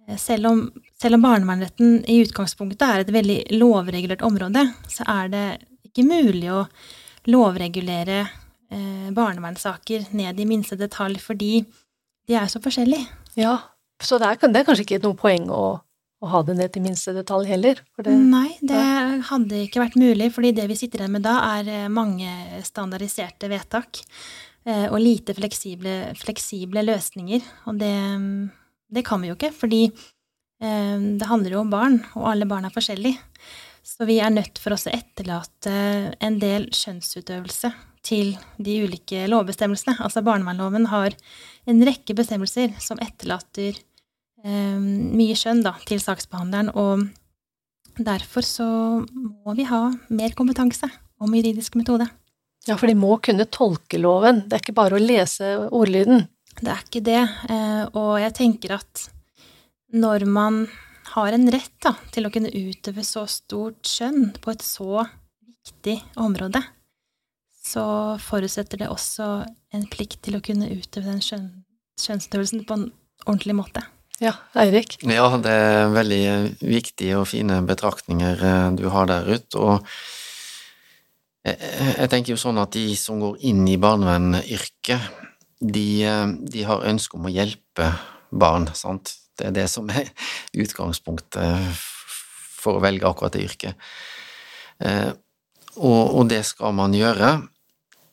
Eh, 0.07 0.17
selv 0.17 0.53
om, 0.53 0.63
selv 1.03 1.19
om 1.19 1.27
barnevernretten 1.27 2.01
i 2.09 2.23
utgangspunktet 2.23 2.87
er 2.87 3.05
et 3.05 3.13
veldig 3.13 3.39
lovregulert 3.59 4.25
område, 4.25 4.69
så 4.89 5.05
er 5.11 5.35
det 5.35 5.47
ikke 5.93 6.09
mulig 6.09 6.49
å 6.53 6.65
lovregulere 7.31 8.23
eh, 8.25 9.09
barnevernssaker 9.15 10.11
ned 10.17 10.41
i 10.41 10.49
minste 10.49 10.79
detalj 10.81 11.21
fordi 11.23 11.55
de 12.29 12.39
er 12.39 12.51
så 12.51 12.63
forskjellige. 12.63 13.07
Ja, 13.39 13.59
så 14.03 14.19
det 14.19 14.29
er, 14.33 14.43
det 14.51 14.63
er 14.63 14.67
kanskje 14.67 14.87
ikke 14.89 15.05
noe 15.05 15.19
poeng 15.19 15.49
å 15.53 15.65
å 16.23 16.31
ha 16.31 16.43
det 16.47 16.55
ned 16.59 16.71
til 16.75 16.85
minste 16.85 17.15
detalj 17.17 17.51
heller? 17.51 17.83
Det, 17.99 18.15
Nei, 18.15 18.55
det 18.63 18.79
ja. 18.79 19.19
hadde 19.33 19.65
ikke 19.65 19.83
vært 19.83 19.99
mulig, 19.99 20.31
fordi 20.35 20.53
det 20.55 20.69
vi 20.71 20.79
sitter 20.79 21.03
igjen 21.03 21.17
med 21.17 21.27
da, 21.27 21.35
er 21.59 21.71
eh, 21.71 21.91
mange 21.91 22.63
standardiserte 22.67 23.51
vedtak 23.51 24.03
eh, 24.03 24.87
og 24.87 25.01
lite 25.03 25.35
fleksible, 25.35 25.97
fleksible 26.21 26.85
løsninger. 26.87 27.43
Og 27.71 27.83
det, 27.83 27.95
det, 28.95 29.05
kan 29.09 29.23
vi 29.23 29.33
jo 29.33 29.39
ikke, 29.39 29.51
fordi 29.65 29.83
eh, 29.89 30.97
det 31.19 31.31
handler 31.31 31.57
jo 31.57 31.65
om 31.65 31.75
barn, 31.75 31.99
og 32.15 32.31
alle 32.31 32.47
barn 32.51 32.71
er 32.71 32.75
forskjellige. 32.75 33.19
Så 34.03 34.09
vi 34.09 34.19
er 34.19 34.35
nødt 34.35 34.59
for 34.59 34.75
oss 34.75 34.89
å 34.91 34.95
etterlate 34.97 35.73
en 36.19 36.41
del 36.43 36.67
skjønnsutøvelse 36.75 37.71
til 38.03 38.33
de 38.59 38.81
ulike 38.83 39.29
lovbestemmelsene. 39.31 39.95
Altså 40.03 40.25
barnevernloven 40.27 40.89
har 40.91 41.15
en 41.71 41.85
rekke 41.87 42.17
bestemmelser 42.19 42.75
som 42.83 42.99
etterlater 43.05 43.79
Eh, 44.43 44.79
mye 45.15 45.37
skjønn 45.39 45.63
da, 45.63 45.77
til 45.87 46.01
saksbehandleren, 46.03 46.73
og 46.75 48.03
derfor 48.03 48.47
så 48.47 48.67
må 49.07 49.55
vi 49.55 49.69
ha 49.69 49.85
mer 50.11 50.35
kompetanse 50.39 50.89
om 51.23 51.37
juridisk 51.37 51.77
metode. 51.79 52.09
Ja, 52.67 52.77
for 52.79 52.91
de 52.91 52.99
må 52.99 53.17
kunne 53.23 53.47
tolke 53.51 54.01
loven, 54.03 54.45
det 54.47 54.59
er 54.59 54.65
ikke 54.65 54.79
bare 54.79 54.99
å 54.99 55.03
lese 55.03 55.55
ordlyden. 55.71 56.27
Det 56.59 56.71
er 56.71 56.83
ikke 56.83 57.05
det, 57.07 57.23
eh, 57.55 57.85
og 57.95 58.19
jeg 58.23 58.35
tenker 58.39 58.77
at 58.81 59.07
når 59.95 60.27
man 60.27 60.65
har 61.13 61.35
en 61.35 61.49
rett 61.53 61.75
da, 61.85 61.95
til 62.15 62.27
å 62.27 62.33
kunne 62.33 62.53
utøve 62.53 63.05
så 63.07 63.25
stort 63.31 63.89
skjønn 63.89 64.33
på 64.43 64.53
et 64.55 64.65
så 64.65 65.05
viktig 65.45 65.99
område, 66.21 66.63
så 67.63 67.85
forutsetter 68.23 68.83
det 68.83 68.91
også 68.91 69.29
en 69.77 69.89
plikt 69.93 70.23
til 70.27 70.39
å 70.39 70.45
kunne 70.45 70.71
utøve 70.73 71.13
den 71.13 71.23
skjønn, 71.25 71.49
skjønnsutøvelsen 72.01 72.65
på 72.67 72.79
en 72.79 72.89
ordentlig 73.27 73.57
måte. 73.61 73.85
Ja, 74.23 74.37
Eirik? 74.59 74.99
Ja, 75.03 75.27
det 75.43 75.53
er 75.53 75.93
veldig 75.95 76.25
viktige 76.61 77.19
og 77.19 77.29
fine 77.31 77.61
betraktninger 77.67 78.45
eh, 78.47 78.69
du 78.79 78.87
har 78.93 79.09
der, 79.11 79.27
Ruth. 79.27 79.59
Og 79.59 79.83
jeg 81.43 82.11
tenker 82.11 82.35
jo 82.35 82.39
sånn 82.39 82.61
at 82.63 82.75
de 82.77 82.93
som 82.99 83.19
går 83.23 83.41
inn 83.51 83.65
i 83.67 83.81
barnevernsyrket, 83.83 85.09
de, 85.63 85.87
eh, 86.07 86.29
de, 86.55 86.63
har 86.69 86.87
ønske 86.91 87.19
om 87.19 87.27
å 87.27 87.35
hjelpe 87.35 87.89
barn, 88.31 88.69
sant. 88.79 89.17
Det 89.43 89.49
er 89.51 89.57
det 89.57 89.69
som 89.71 89.89
er 89.91 90.07
utgangspunktet 90.63 91.81
for 92.63 92.79
å 92.79 92.83
velge 92.85 93.09
akkurat 93.09 93.35
det 93.35 93.43
yrket. 93.49 93.89
Eh, 94.83 95.11
og, 95.83 96.29
det 96.31 96.45
skal 96.47 96.75
man 96.77 96.95
gjøre 96.95 97.35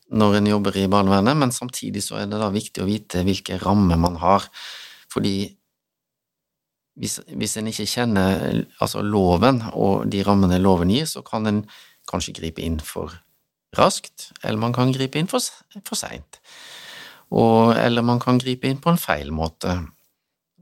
når 0.09 0.39
en 0.39 0.49
jobber 0.49 0.77
i 0.79 0.87
barnevernet, 0.89 1.37
men 1.37 1.53
samtidig 1.53 2.01
så 2.01 2.17
er 2.21 2.29
det 2.31 2.39
da 2.41 2.47
viktig 2.49 2.81
å 2.81 2.87
vite 2.87 3.21
hvilke 3.27 3.59
rammer 3.61 3.99
man 4.01 4.17
har. 4.23 4.47
Fordi 5.11 5.51
hvis, 6.99 7.19
hvis 7.29 7.57
en 7.59 7.69
ikke 7.69 7.87
kjenner 7.87 8.63
altså 8.81 9.03
loven 9.05 9.61
og 9.73 10.09
de 10.09 10.23
rammene 10.25 10.57
loven 10.63 10.89
gir, 10.95 11.05
så 11.05 11.21
kan 11.25 11.45
en 11.51 11.61
kanskje 12.09 12.39
gripe 12.39 12.63
inn 12.65 12.79
for 12.81 13.13
raskt, 13.77 14.31
eller 14.41 14.57
man 14.57 14.73
kan 14.73 14.95
gripe 14.95 15.19
inn 15.19 15.29
for, 15.29 15.45
for 15.85 15.99
seint. 15.99 16.41
Eller 17.29 18.01
man 18.01 18.23
kan 18.23 18.41
gripe 18.41 18.65
inn 18.65 18.81
på 18.81 18.89
en 18.89 18.97
feil 18.97 19.29
måte, 19.35 19.77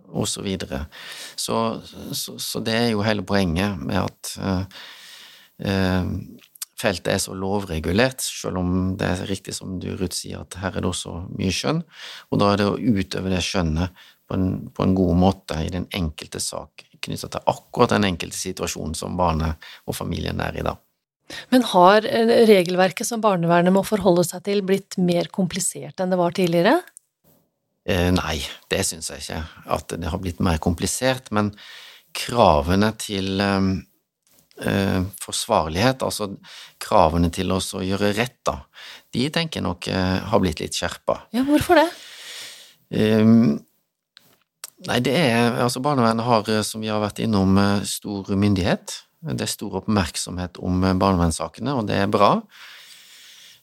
og 0.07 0.27
så. 0.29 0.43
Så, 1.37 2.37
så, 2.39 2.63
det 2.63 2.75
er 2.75 2.89
jo 2.91 3.05
hele 3.05 3.25
poenget 3.27 3.79
med 3.81 3.99
at 4.01 4.33
uh, 4.39 4.63
uh, 5.67 6.11
feltet 6.77 7.13
er 7.13 7.21
så 7.21 7.35
lovregulert, 7.37 8.21
selv 8.21 8.61
om 8.61 8.73
det 8.99 9.09
er 9.09 9.29
riktig 9.29 9.55
som 9.57 9.79
du, 9.81 9.89
Ruth, 9.97 10.15
sier, 10.15 10.43
at 10.45 10.59
her 10.61 10.75
er 10.75 10.85
det 10.85 10.91
også 10.91 11.15
mye 11.37 11.53
skjønn, 11.53 11.81
og 12.31 12.41
da 12.41 12.51
er 12.53 12.61
det 12.61 12.69
å 12.69 12.77
utøve 12.77 13.33
det 13.33 13.43
skjønnet 13.45 14.05
på 14.27 14.37
en, 14.37 14.49
på 14.75 14.83
en 14.83 14.97
god 14.97 15.15
måte 15.17 15.61
i 15.63 15.71
den 15.73 15.87
enkelte 15.95 16.41
sak 16.43 16.85
knyttet 17.03 17.33
til 17.33 17.49
akkurat 17.49 17.93
den 17.95 18.07
enkelte 18.09 18.37
situasjonen 18.37 18.97
som 18.97 19.17
barnet 19.19 19.69
og 19.87 19.95
familien 19.97 20.41
er 20.43 20.59
i 20.59 20.65
da. 20.65 20.75
Men 21.51 21.65
har 21.73 22.05
eh, 22.07 22.45
regelverket 22.47 23.07
som 23.07 23.23
barnevernet 23.23 23.73
må 23.75 23.83
forholde 23.87 24.23
seg 24.27 24.45
til, 24.45 24.63
blitt 24.65 24.97
mer 25.01 25.29
komplisert 25.33 25.99
enn 25.99 26.13
det 26.13 26.19
var 26.19 26.35
tidligere? 26.35 26.79
Eh, 27.87 28.09
nei, 28.11 28.41
det 28.67 28.81
syns 28.83 29.07
jeg 29.13 29.23
ikke 29.23 29.43
at 29.77 29.93
det 29.95 30.09
har 30.11 30.19
blitt 30.19 30.41
mer 30.43 30.59
komplisert, 30.59 31.29
men 31.35 31.53
kravene 32.17 32.91
til 32.99 33.39
eh, 33.43 33.69
eh 34.67 35.05
forsvarlighet, 35.23 36.03
altså 36.03 36.33
kravene 36.83 37.29
til 37.31 37.53
å 37.55 37.61
gjøre 37.61 38.11
rett, 38.17 38.41
da, 38.43 38.59
de 39.15 39.29
tenker 39.31 39.61
jeg 39.61 39.67
nok 39.69 39.87
eh, 39.87 40.17
har 40.31 40.43
blitt 40.43 40.59
litt 40.59 40.75
skjerpa. 40.75 41.21
Ja, 41.35 41.45
hvorfor 41.47 41.79
det? 41.79 41.87
Um, 42.91 43.63
Nei, 44.87 44.99
det 45.03 45.15
er 45.17 45.55
Altså, 45.63 45.81
barnevernet 45.81 46.23
har, 46.23 46.49
som 46.63 46.83
vi 46.83 46.91
har 46.91 47.01
vært 47.01 47.17
innom, 47.23 47.57
stor 47.83 48.27
myndighet. 48.37 48.93
Det 49.25 49.43
er 49.43 49.49
stor 49.49 49.79
oppmerksomhet 49.79 50.59
om 50.61 50.83
barnevernssakene, 51.01 51.73
og 51.73 51.87
det 51.89 51.97
er 51.97 52.11
bra. 52.13 52.35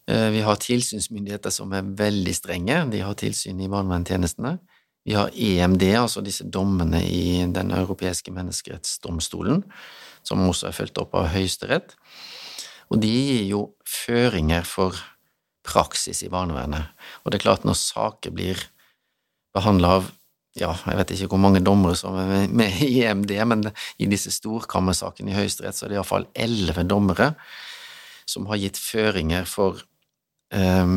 Vi 0.05 0.41
har 0.45 0.59
tilsynsmyndigheter 0.61 1.53
som 1.55 1.73
er 1.73 1.87
veldig 1.97 2.35
strenge, 2.37 2.83
de 2.93 3.01
har 3.01 3.17
tilsyn 3.17 3.63
i 3.65 3.71
barnevernstjenestene. 3.73 4.59
Vi 5.05 5.15
har 5.17 5.33
EMD, 5.33 5.83
altså 6.01 6.23
disse 6.25 6.45
dommene 6.49 7.03
i 7.05 7.45
Den 7.53 7.73
europeiske 7.77 8.33
menneskerettsdomstolen, 8.33 9.63
som 10.25 10.45
også 10.49 10.69
er 10.69 10.77
fulgt 10.77 11.01
opp 11.01 11.17
av 11.17 11.29
Høyesterett. 11.33 11.97
Og 12.93 13.01
de 13.01 13.11
gir 13.11 13.45
jo 13.49 13.63
føringer 13.89 14.65
for 14.69 14.97
praksis 15.65 16.23
i 16.25 16.31
barnevernet. 16.33 16.93
Og 17.25 17.33
det 17.33 17.41
er 17.41 17.47
klart, 17.47 17.65
når 17.65 17.81
saker 17.81 18.33
blir 18.33 18.61
behandla 19.57 19.99
av 20.01 20.13
ja, 20.55 20.71
jeg 20.87 20.99
vet 21.01 21.13
ikke 21.17 21.33
hvor 21.33 21.41
mange 21.43 21.65
dommere 21.67 21.97
som 21.99 22.15
er 22.15 22.45
med 22.47 22.77
i 22.85 23.01
EMD, 23.03 23.33
men 23.51 23.65
i 23.99 24.07
disse 24.07 24.31
storkammersakene 24.31 25.33
i 25.33 25.35
Høyesterett 25.35 25.75
så 25.75 25.87
er 25.87 25.91
det 25.91 25.99
iallfall 25.99 26.29
elleve 26.31 26.85
dommere 26.87 27.33
som 28.31 28.47
har 28.47 28.61
gitt 28.63 28.79
føringer 28.79 29.49
for 29.51 29.83
um, 30.55 30.95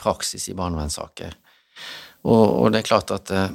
praksis 0.00 0.48
i 0.50 0.56
barnevernssaker. 0.58 1.36
Og, 2.24 2.44
og, 2.44 2.66
det 2.72 2.80
er 2.80 2.88
klart 2.88 3.12
at 3.12 3.30
eh, 3.34 3.52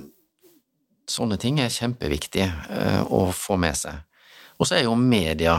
sånne 1.09 1.39
ting 1.41 1.57
er 1.61 1.73
kjempeviktig 1.73 2.45
eh, 2.45 3.01
å 3.01 3.23
få 3.33 3.57
med 3.57 3.77
seg. 3.77 4.03
Og 4.61 4.69
så 4.69 4.77
er 4.77 4.83
jo 4.85 4.93
media 4.99 5.55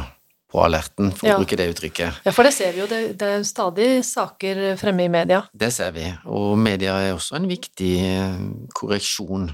på 0.51 0.61
alerten, 0.63 1.11
for 1.15 1.27
ja. 1.27 1.35
å 1.35 1.43
bruke 1.43 1.59
det 1.59 1.67
uttrykket. 1.73 2.23
Ja, 2.27 2.35
for 2.35 2.47
det 2.47 2.53
ser 2.55 2.75
vi 2.75 2.83
jo. 2.83 2.87
Det, 2.91 3.01
det, 3.19 3.33
er 3.35 3.47
stadig 3.47 3.89
saker 4.07 4.63
fremme 4.79 5.07
i 5.07 5.11
media. 5.11 5.43
Det 5.51 5.73
ser 5.75 5.91
vi, 5.95 6.07
og 6.31 6.55
media 6.59 7.01
er 7.03 7.17
også 7.17 7.39
en 7.39 7.51
viktig 7.51 7.93
eh, 8.07 8.39
korreksjon 8.79 9.51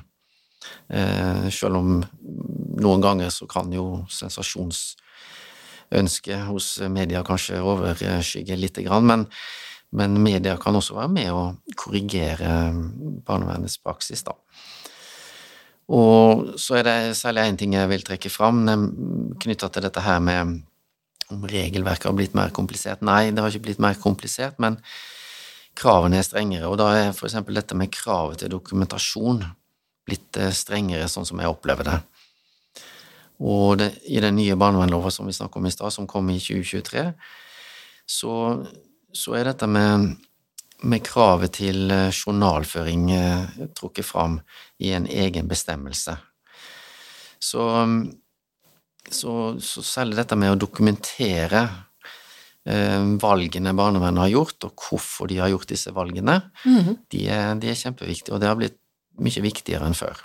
Eh, 0.89 1.49
selv 1.51 1.77
om 1.81 2.05
noen 2.81 3.01
ganger 3.03 3.31
så 3.35 3.47
kan 3.51 3.73
jo 3.75 4.05
sensasjonsønsket 4.13 6.47
hos 6.47 6.79
media 6.93 7.23
kanskje 7.27 7.63
overskygge 7.63 8.57
lite 8.59 8.83
grann, 8.87 9.07
men, 9.09 9.27
men 9.97 10.19
media 10.23 10.57
kan 10.61 10.77
også 10.77 10.97
være 10.99 11.13
med 11.13 11.33
å 11.33 11.43
korrigere 11.79 12.51
barnevernets 13.27 13.79
praksis, 13.81 14.25
da. 14.27 14.37
Og 15.97 16.57
så 16.59 16.81
er 16.81 16.87
det 16.87 16.97
særlig 17.19 17.45
én 17.47 17.59
ting 17.59 17.77
jeg 17.77 17.89
vil 17.93 18.03
trekke 18.07 18.31
fram, 18.33 18.65
knytta 19.43 19.71
til 19.71 19.87
dette 19.87 20.03
her 20.03 20.19
med 20.25 20.57
om 21.31 21.45
regelverket 21.51 22.09
har 22.09 22.17
blitt 22.17 22.35
mer 22.39 22.53
komplisert. 22.55 23.03
Nei, 23.07 23.31
det 23.35 23.43
har 23.43 23.51
ikke 23.51 23.69
blitt 23.69 23.83
mer 23.83 23.97
komplisert, 23.99 24.59
men 24.63 24.79
kravene 25.77 26.21
er 26.21 26.27
strengere, 26.27 26.69
og 26.71 26.79
da 26.81 26.91
er 26.97 27.15
for 27.17 27.29
eksempel 27.29 27.59
dette 27.59 27.77
med 27.79 27.93
kravet 27.95 28.41
til 28.43 28.53
dokumentasjon 28.53 29.43
blitt 30.07 30.39
eh, 30.41 30.55
strengere, 30.55 31.09
sånn 31.11 31.27
som 31.29 31.43
jeg 31.43 31.51
opplever 31.51 31.89
det. 31.89 31.99
Og 33.43 33.77
det, 33.81 33.91
i 34.09 34.23
den 34.23 34.39
nye 34.39 34.57
barnevernloven 34.57 35.13
som 35.13 35.29
vi 35.29 35.35
snakket 35.37 35.61
om 35.61 35.69
i 35.69 35.75
stad, 35.75 35.93
som 35.93 36.07
kom 36.09 36.31
i 36.33 36.39
2023, 36.41 37.11
så, 38.07 38.33
så 39.17 39.37
er 39.39 39.49
dette 39.51 39.69
med, 39.71 40.13
med, 40.85 41.03
kravet 41.07 41.57
til 41.59 41.91
eh, 41.93 42.13
journalføring 42.13 43.09
eh, 43.17 43.65
trukket 43.77 44.07
fram 44.07 44.39
i 44.83 44.93
en 44.97 45.09
egen 45.09 45.49
bestemmelse. 45.49 46.17
Så, 47.39 47.65
så, 49.09 49.35
så 49.61 49.85
selv 49.85 50.17
dette 50.19 50.39
med 50.39 50.55
å 50.55 50.61
dokumentere 50.61 51.65
eh, 52.67 53.03
valgene 53.23 53.75
barnevernet 53.77 54.27
har 54.27 54.35
gjort, 54.35 54.69
og 54.69 54.87
hvorfor 54.89 55.31
de 55.31 55.41
har 55.43 55.53
gjort 55.53 55.73
disse 55.73 55.93
valgene, 55.97 56.41
mm. 56.65 56.95
de, 57.13 57.27
er, 57.29 57.53
de 57.61 57.73
er 57.73 57.85
kjempeviktige, 57.85 58.35
og 58.35 58.43
det 58.43 58.51
har 58.51 58.59
blitt 58.61 58.81
mye 59.23 59.45
viktigere 59.45 59.89
enn 59.89 59.97
før. 59.97 60.25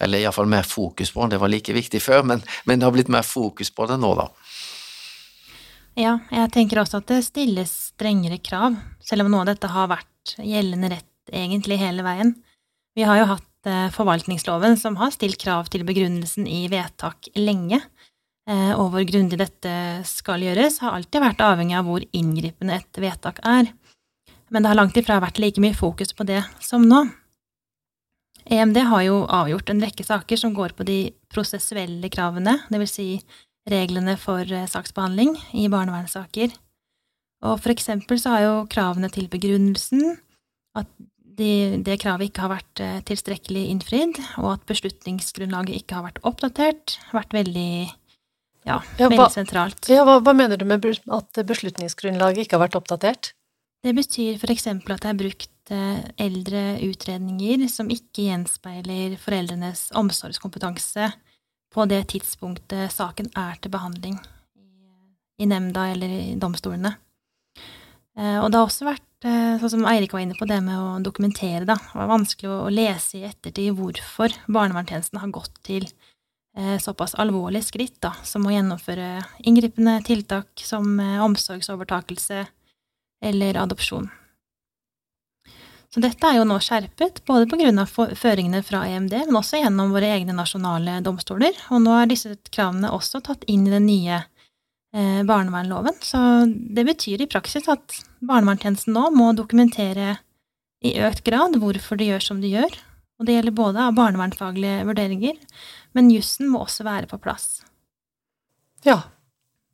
Eller 0.00 0.22
iallfall 0.22 0.48
mer 0.48 0.66
fokus 0.66 1.12
på 1.12 1.26
det. 1.26 1.36
Det 1.36 1.42
var 1.42 1.52
like 1.52 1.74
viktig 1.76 2.00
før, 2.02 2.22
men, 2.26 2.42
men, 2.66 2.80
det 2.80 2.86
har 2.86 2.94
blitt 2.94 3.12
mer 3.12 3.26
fokus 3.26 3.70
på 3.74 3.86
det 3.90 3.98
nå, 4.00 4.14
da. 4.18 4.28
Ja, 5.98 6.16
jeg 6.32 6.48
tenker 6.54 6.80
også 6.80 7.02
at 7.02 7.10
det 7.10 7.20
stilles 7.26 7.72
strengere 7.92 8.38
krav, 8.40 8.78
selv 9.04 9.26
om 9.26 9.32
noe 9.32 9.44
av 9.44 9.50
dette 9.50 9.68
har 9.68 9.90
vært 9.92 10.36
gjeldende 10.40 10.88
rett 10.94 11.32
egentlig 11.32 11.76
hele 11.82 12.04
veien. 12.06 12.32
Vi 12.96 13.04
har 13.04 13.20
jo 13.20 13.28
hatt 13.34 13.68
eh, 13.68 13.90
forvaltningsloven 13.92 14.78
som 14.80 14.96
har 15.00 15.12
stilt 15.12 15.40
krav 15.42 15.68
til 15.72 15.84
begrunnelsen 15.88 16.48
i 16.48 16.64
vedtak 16.72 17.28
lenge, 17.36 17.82
eh, 18.48 18.72
og 18.72 18.94
hvor 18.94 19.04
grundig 19.08 19.36
dette 19.42 19.74
skal 20.08 20.44
gjøres, 20.46 20.80
har 20.80 20.96
alltid 20.96 21.26
vært 21.26 21.44
avhengig 21.44 21.76
av 21.76 21.88
hvor 21.88 22.08
inngripende 22.16 22.80
et 22.80 23.02
vedtak 23.04 23.44
er. 23.44 23.68
Men 24.48 24.64
det 24.64 24.72
har 24.72 24.80
langt 24.80 24.96
ifra 24.96 25.20
vært 25.20 25.40
like 25.44 25.60
mye 25.60 25.76
fokus 25.76 26.16
på 26.16 26.24
det 26.28 26.40
som 26.64 26.88
nå. 26.88 27.04
EMD 28.48 28.80
har 28.88 29.04
jo 29.06 29.22
avgjort 29.30 29.70
en 29.70 29.84
rekke 29.84 30.04
saker 30.04 30.40
som 30.40 30.56
går 30.56 30.72
på 30.76 30.88
de 30.88 31.00
prosessuelle 31.32 32.08
kravene, 32.12 32.58
dvs. 32.72 32.96
Si 32.96 33.08
reglene 33.70 34.16
for 34.20 34.42
eh, 34.42 34.68
saksbehandling 34.70 35.34
i 35.58 35.68
barnevernssaker. 35.72 36.52
Og 37.46 37.58
for 37.62 37.74
eksempel 37.74 38.20
så 38.22 38.36
har 38.36 38.44
jo 38.44 38.52
kravene 38.70 39.10
til 39.12 39.28
begrunnelsen 39.30 40.16
at 40.78 40.88
de, 41.32 41.80
det 41.84 41.98
kravet 42.02 42.28
ikke 42.28 42.44
har 42.44 42.54
vært 42.56 42.82
eh, 42.84 43.00
tilstrekkelig 43.08 43.64
innfridd, 43.72 44.20
og 44.42 44.56
at 44.56 44.66
beslutningsgrunnlaget 44.68 45.80
ikke 45.80 45.98
har 45.98 46.08
vært 46.10 46.22
oppdatert, 46.28 46.98
vært 47.14 47.34
veldig 47.34 47.72
ja, 48.68 48.76
ja 48.98 49.08
veldig 49.08 49.30
sentralt. 49.34 49.88
Ja, 49.90 50.04
hva, 50.06 50.20
hva, 50.22 50.34
mener 50.36 50.60
du 50.60 50.66
med 50.68 50.84
at 50.86 51.40
beslutningsgrunnlaget 51.48 52.44
ikke 52.44 52.58
har 52.58 52.66
vært 52.68 52.78
oppdatert? 52.78 53.32
Det 53.82 53.94
betyr 53.96 54.36
for 54.38 54.52
eksempel 54.54 54.94
at 54.94 55.02
det 55.02 55.10
er 55.10 55.18
brukt 55.18 55.48
eldre 56.20 56.60
utredninger 56.84 57.64
som 57.70 57.88
ikke 57.90 58.26
gjenspeiler 58.28 59.14
foreldrenes 59.18 59.88
omsorgskompetanse 59.98 61.08
på 61.72 61.86
det 61.90 62.04
tidspunktet 62.12 62.92
saken 62.92 63.32
er 63.38 63.56
til 63.60 63.72
behandling 63.72 64.18
i 65.42 65.48
nemnda 65.48 65.88
eller 65.92 66.12
i 66.12 66.34
domstolene. 66.38 66.94
Eh, 68.18 68.38
og 68.42 68.50
det 68.50 68.60
har 68.60 68.68
også 68.68 68.86
vært, 68.86 69.10
eh, 69.24 69.58
sånn 69.60 69.74
som 69.76 69.86
Eirik 69.88 70.12
var 70.12 70.20
inne 70.20 70.36
på, 70.36 70.46
det 70.46 70.60
med 70.62 70.76
å 70.76 71.02
dokumentere, 71.02 71.64
da. 71.66 71.76
Det 71.76 71.98
var 71.98 72.10
vanskelig 72.12 72.50
å 72.50 72.72
lese 72.72 73.18
i 73.18 73.26
ettertid 73.28 73.74
hvorfor 73.78 74.34
barnevernstjenesten 74.46 75.18
har 75.22 75.32
gått 75.32 75.62
til 75.64 75.88
eh, 76.56 76.76
såpass 76.78 77.14
alvorlige 77.14 77.64
skritt, 77.64 78.00
da, 78.00 78.12
som 78.22 78.44
å 78.44 78.52
gjennomføre 78.52 79.24
inngripende 79.48 80.02
tiltak 80.04 80.48
som 80.60 80.98
omsorgsovertakelse 81.00 82.46
eller 83.22 83.56
adopsjon. 83.56 84.10
Så 85.92 86.00
dette 86.00 86.24
er 86.24 86.38
jo 86.38 86.44
nå 86.48 86.56
skjerpet, 86.64 87.20
både 87.28 87.44
av 87.82 87.90
føringene 88.16 88.62
fra 88.64 88.86
EMD, 88.88 89.12
men 89.28 89.36
også 89.36 89.60
gjennom 89.60 89.92
våre 89.92 90.08
egne 90.14 90.32
nasjonale 90.32 91.02
domstoler. 91.04 91.56
Og 91.68 91.82
nå 91.84 91.92
er 91.98 92.08
disse 92.08 92.32
kravene 92.48 92.88
også 92.96 93.20
tatt 93.20 93.44
inn 93.44 93.66
i 93.68 93.74
den 93.74 93.84
nye 93.84 94.22
eh, 94.96 95.20
barnevernloven. 95.28 95.98
Så 96.00 96.18
det 96.48 96.86
betyr 96.88 97.20
i 97.20 97.28
praksis 97.28 97.68
at 97.68 97.98
barnevernstjenesten 98.24 98.96
nå 98.96 99.10
må 99.12 99.34
dokumentere 99.36 100.14
i 100.82 100.94
økt 101.04 101.26
grad 101.26 101.58
hvorfor 101.60 102.00
de 102.00 102.08
gjør 102.08 102.24
som 102.24 102.40
de 102.40 102.54
gjør. 102.54 102.78
Og 103.20 103.28
det 103.28 103.36
gjelder 103.36 103.54
både 103.54 103.82
av 103.84 103.98
barnevernsfaglige 103.98 104.86
vurderinger, 104.88 105.36
men 105.92 106.08
jussen 106.10 106.48
må 106.50 106.64
også 106.64 106.86
være 106.88 107.10
på 107.10 107.20
plass. 107.22 107.60
Ja. 108.88 108.96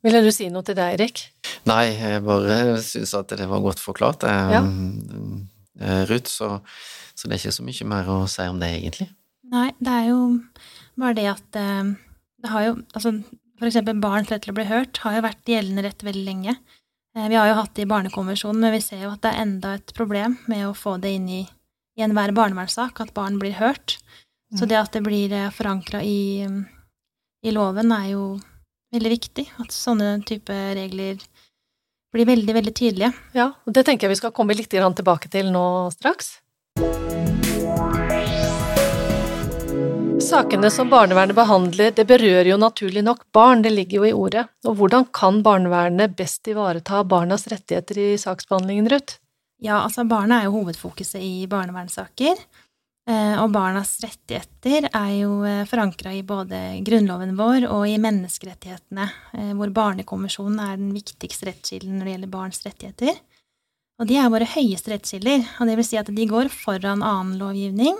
Ville 0.03 0.19
du 0.23 0.29
si 0.35 0.51
noe 0.51 0.67
til 0.67 0.75
deg, 0.77 0.99
Erik? 0.99 1.23
Nei, 1.67 1.95
jeg 1.95 2.21
bare 2.27 2.75
syns 2.83 3.15
at 3.17 3.31
det 3.39 3.47
var 3.49 3.63
godt 3.63 3.81
forklart. 3.83 4.27
Ja. 4.27 4.61
Eh, 5.79 6.05
Ruth, 6.09 6.29
så, 6.31 6.59
så, 7.15 7.27
det 7.27 7.37
er 7.37 7.41
ikke 7.43 7.55
så 7.55 7.65
mye 7.65 7.89
mer 7.93 8.11
å 8.11 8.17
si 8.31 8.47
om 8.51 8.59
det, 8.61 8.71
egentlig. 8.79 9.09
Nei, 9.49 9.69
det 9.79 9.93
er 9.93 10.09
jo 10.11 10.19
bare 10.99 11.17
det 11.17 11.27
at 11.31 11.59
eh, 11.59 11.93
det 12.39 12.51
har 12.51 12.65
jo 12.67 12.73
Altså, 12.93 13.13
for 13.59 13.67
eksempel 13.67 13.99
barns 13.99 14.29
rett 14.31 14.43
til 14.45 14.53
å 14.53 14.57
bli 14.59 14.67
hørt 14.69 15.01
har 15.03 15.17
jo 15.17 15.25
vært 15.25 15.49
gjeldende 15.51 15.83
rett 15.87 16.03
veldig 16.05 16.25
lenge. 16.25 16.55
Eh, 17.15 17.27
vi 17.31 17.39
har 17.39 17.49
jo 17.49 17.57
hatt 17.59 17.73
det 17.75 17.85
i 17.87 17.89
Barnekonvensjonen, 17.89 18.61
men 18.63 18.75
vi 18.75 18.83
ser 18.83 19.05
jo 19.05 19.13
at 19.13 19.23
det 19.23 19.33
er 19.33 19.45
enda 19.45 19.75
et 19.79 19.95
problem 19.97 20.37
med 20.51 20.67
å 20.67 20.75
få 20.77 20.97
det 21.01 21.15
inn 21.17 21.29
i, 21.41 21.43
i 21.99 22.05
enhver 22.05 22.35
barnevernssak, 22.35 23.01
at 23.03 23.15
barn 23.15 23.39
blir 23.41 23.57
hørt. 23.59 23.97
Så 24.55 24.65
mm. 24.65 24.69
det 24.71 24.79
at 24.79 24.95
det 24.95 25.03
blir 25.05 25.35
forankra 25.53 26.01
i, 26.01 26.47
i 27.45 27.51
loven, 27.53 27.91
er 27.93 28.13
jo 28.13 28.23
veldig 28.95 29.11
viktig. 29.13 29.45
At 29.61 29.75
sånne 29.75 30.15
type 30.27 30.55
regler 30.77 31.19
blir 32.13 32.25
veldig, 32.29 32.53
veldig 32.57 32.75
tydelige. 32.75 33.13
Ja, 33.37 33.51
og 33.65 33.73
det 33.75 33.85
tenker 33.87 34.07
jeg 34.07 34.15
vi 34.15 34.21
skal 34.21 34.35
komme 34.35 34.57
litt 34.57 34.71
tilbake 34.71 35.29
til 35.31 35.51
nå 35.53 35.65
straks. 35.93 36.37
Sakene 40.29 40.69
som 40.69 40.89
barnevernet 40.91 41.33
behandler, 41.33 41.93
det 41.95 42.03
berører 42.05 42.51
jo 42.51 42.57
naturlig 42.59 43.01
nok 43.05 43.23
barn, 43.33 43.63
det 43.65 43.71
ligger 43.73 44.01
jo 44.01 44.09
i 44.09 44.13
ordet. 44.13 44.43
Og 44.67 44.75
hvordan 44.77 45.07
kan 45.15 45.39
barnevernet 45.45 46.13
best 46.17 46.45
ivareta 46.51 47.01
barnas 47.07 47.47
rettigheter 47.49 47.97
i 47.97 48.09
saksbehandlingen, 48.19 48.89
Ruth? 48.91 49.17
Ja, 49.63 49.79
altså 49.81 50.05
barna 50.07 50.39
er 50.39 50.49
jo 50.49 50.59
hovedfokuset 50.59 51.23
i 51.23 51.47
barnevernssaker. 51.49 52.37
Eh, 53.09 53.39
og 53.41 53.49
barnas 53.55 53.95
rettigheter 54.03 54.85
er 54.91 55.13
jo 55.15 55.39
eh, 55.47 55.63
forankra 55.65 56.11
i 56.13 56.21
både 56.25 56.59
grunnloven 56.85 57.33
vår 57.39 57.65
og 57.71 57.87
i 57.89 57.95
menneskerettighetene, 58.01 59.07
eh, 59.33 59.53
hvor 59.57 59.71
Barnekonvensjonen 59.73 60.59
er 60.61 60.75
den 60.77 60.91
viktigste 60.93 61.47
rettskilden 61.49 61.97
når 61.97 62.05
det 62.05 62.13
gjelder 62.13 62.31
barns 62.35 62.61
rettigheter. 62.67 63.17
Og 63.99 64.07
de 64.07 64.19
er 64.19 64.29
våre 64.29 64.45
høyeste 64.47 64.93
rettskilder, 64.93 65.41
og 65.57 65.67
det 65.67 65.77
vil 65.79 65.87
si 65.87 65.97
at 65.99 66.11
de 66.13 66.27
går 66.29 66.51
foran 66.53 67.01
annen 67.01 67.39
lovgivning. 67.39 67.97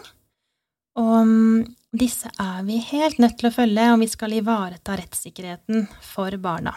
Og 0.99 1.15
mm, 1.25 1.63
disse 1.97 2.29
er 2.37 2.61
vi 2.67 2.77
helt 2.91 3.17
nødt 3.23 3.39
til 3.39 3.49
å 3.49 3.55
følge 3.55 3.87
om 3.95 4.05
vi 4.05 4.11
skal 4.11 4.35
ivareta 4.37 4.99
rettssikkerheten 4.99 5.89
for 6.05 6.37
barna. 6.43 6.75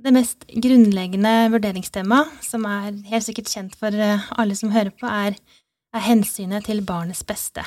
Det 0.00 0.12
mest 0.16 0.44
grunnleggende 0.48 1.32
vurderingstemaet, 1.52 2.36
som 2.44 2.68
er 2.68 3.00
helt 3.10 3.26
sikkert 3.26 3.50
kjent 3.52 3.74
for 3.80 3.96
alle 3.96 4.56
som 4.56 4.72
hører 4.72 4.92
på, 4.96 5.08
er 5.08 5.36
er 5.94 6.04
hensynet 6.06 6.68
til 6.68 6.82
barnets 6.86 7.22
beste. 7.26 7.64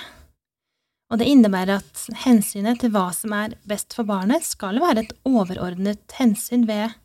Og 1.11 1.19
det 1.21 1.27
innebærer 1.29 1.81
at 1.81 2.03
hensynet 2.23 2.79
til 2.81 2.93
hva 2.93 3.09
som 3.13 3.35
er 3.37 3.55
best 3.69 3.93
for 3.93 4.07
barnet, 4.07 4.45
skal 4.47 4.79
være 4.81 5.03
et 5.03 5.15
overordnet 5.27 6.15
hensyn 6.17 6.65
ved 6.69 6.95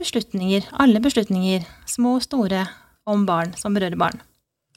beslutninger, 0.00 0.68
alle 0.80 1.00
beslutninger, 1.02 1.64
små 1.88 2.18
og 2.18 2.26
store, 2.28 2.64
om 3.10 3.24
barn 3.26 3.56
som 3.58 3.74
berører 3.74 3.98
barn. 3.98 4.20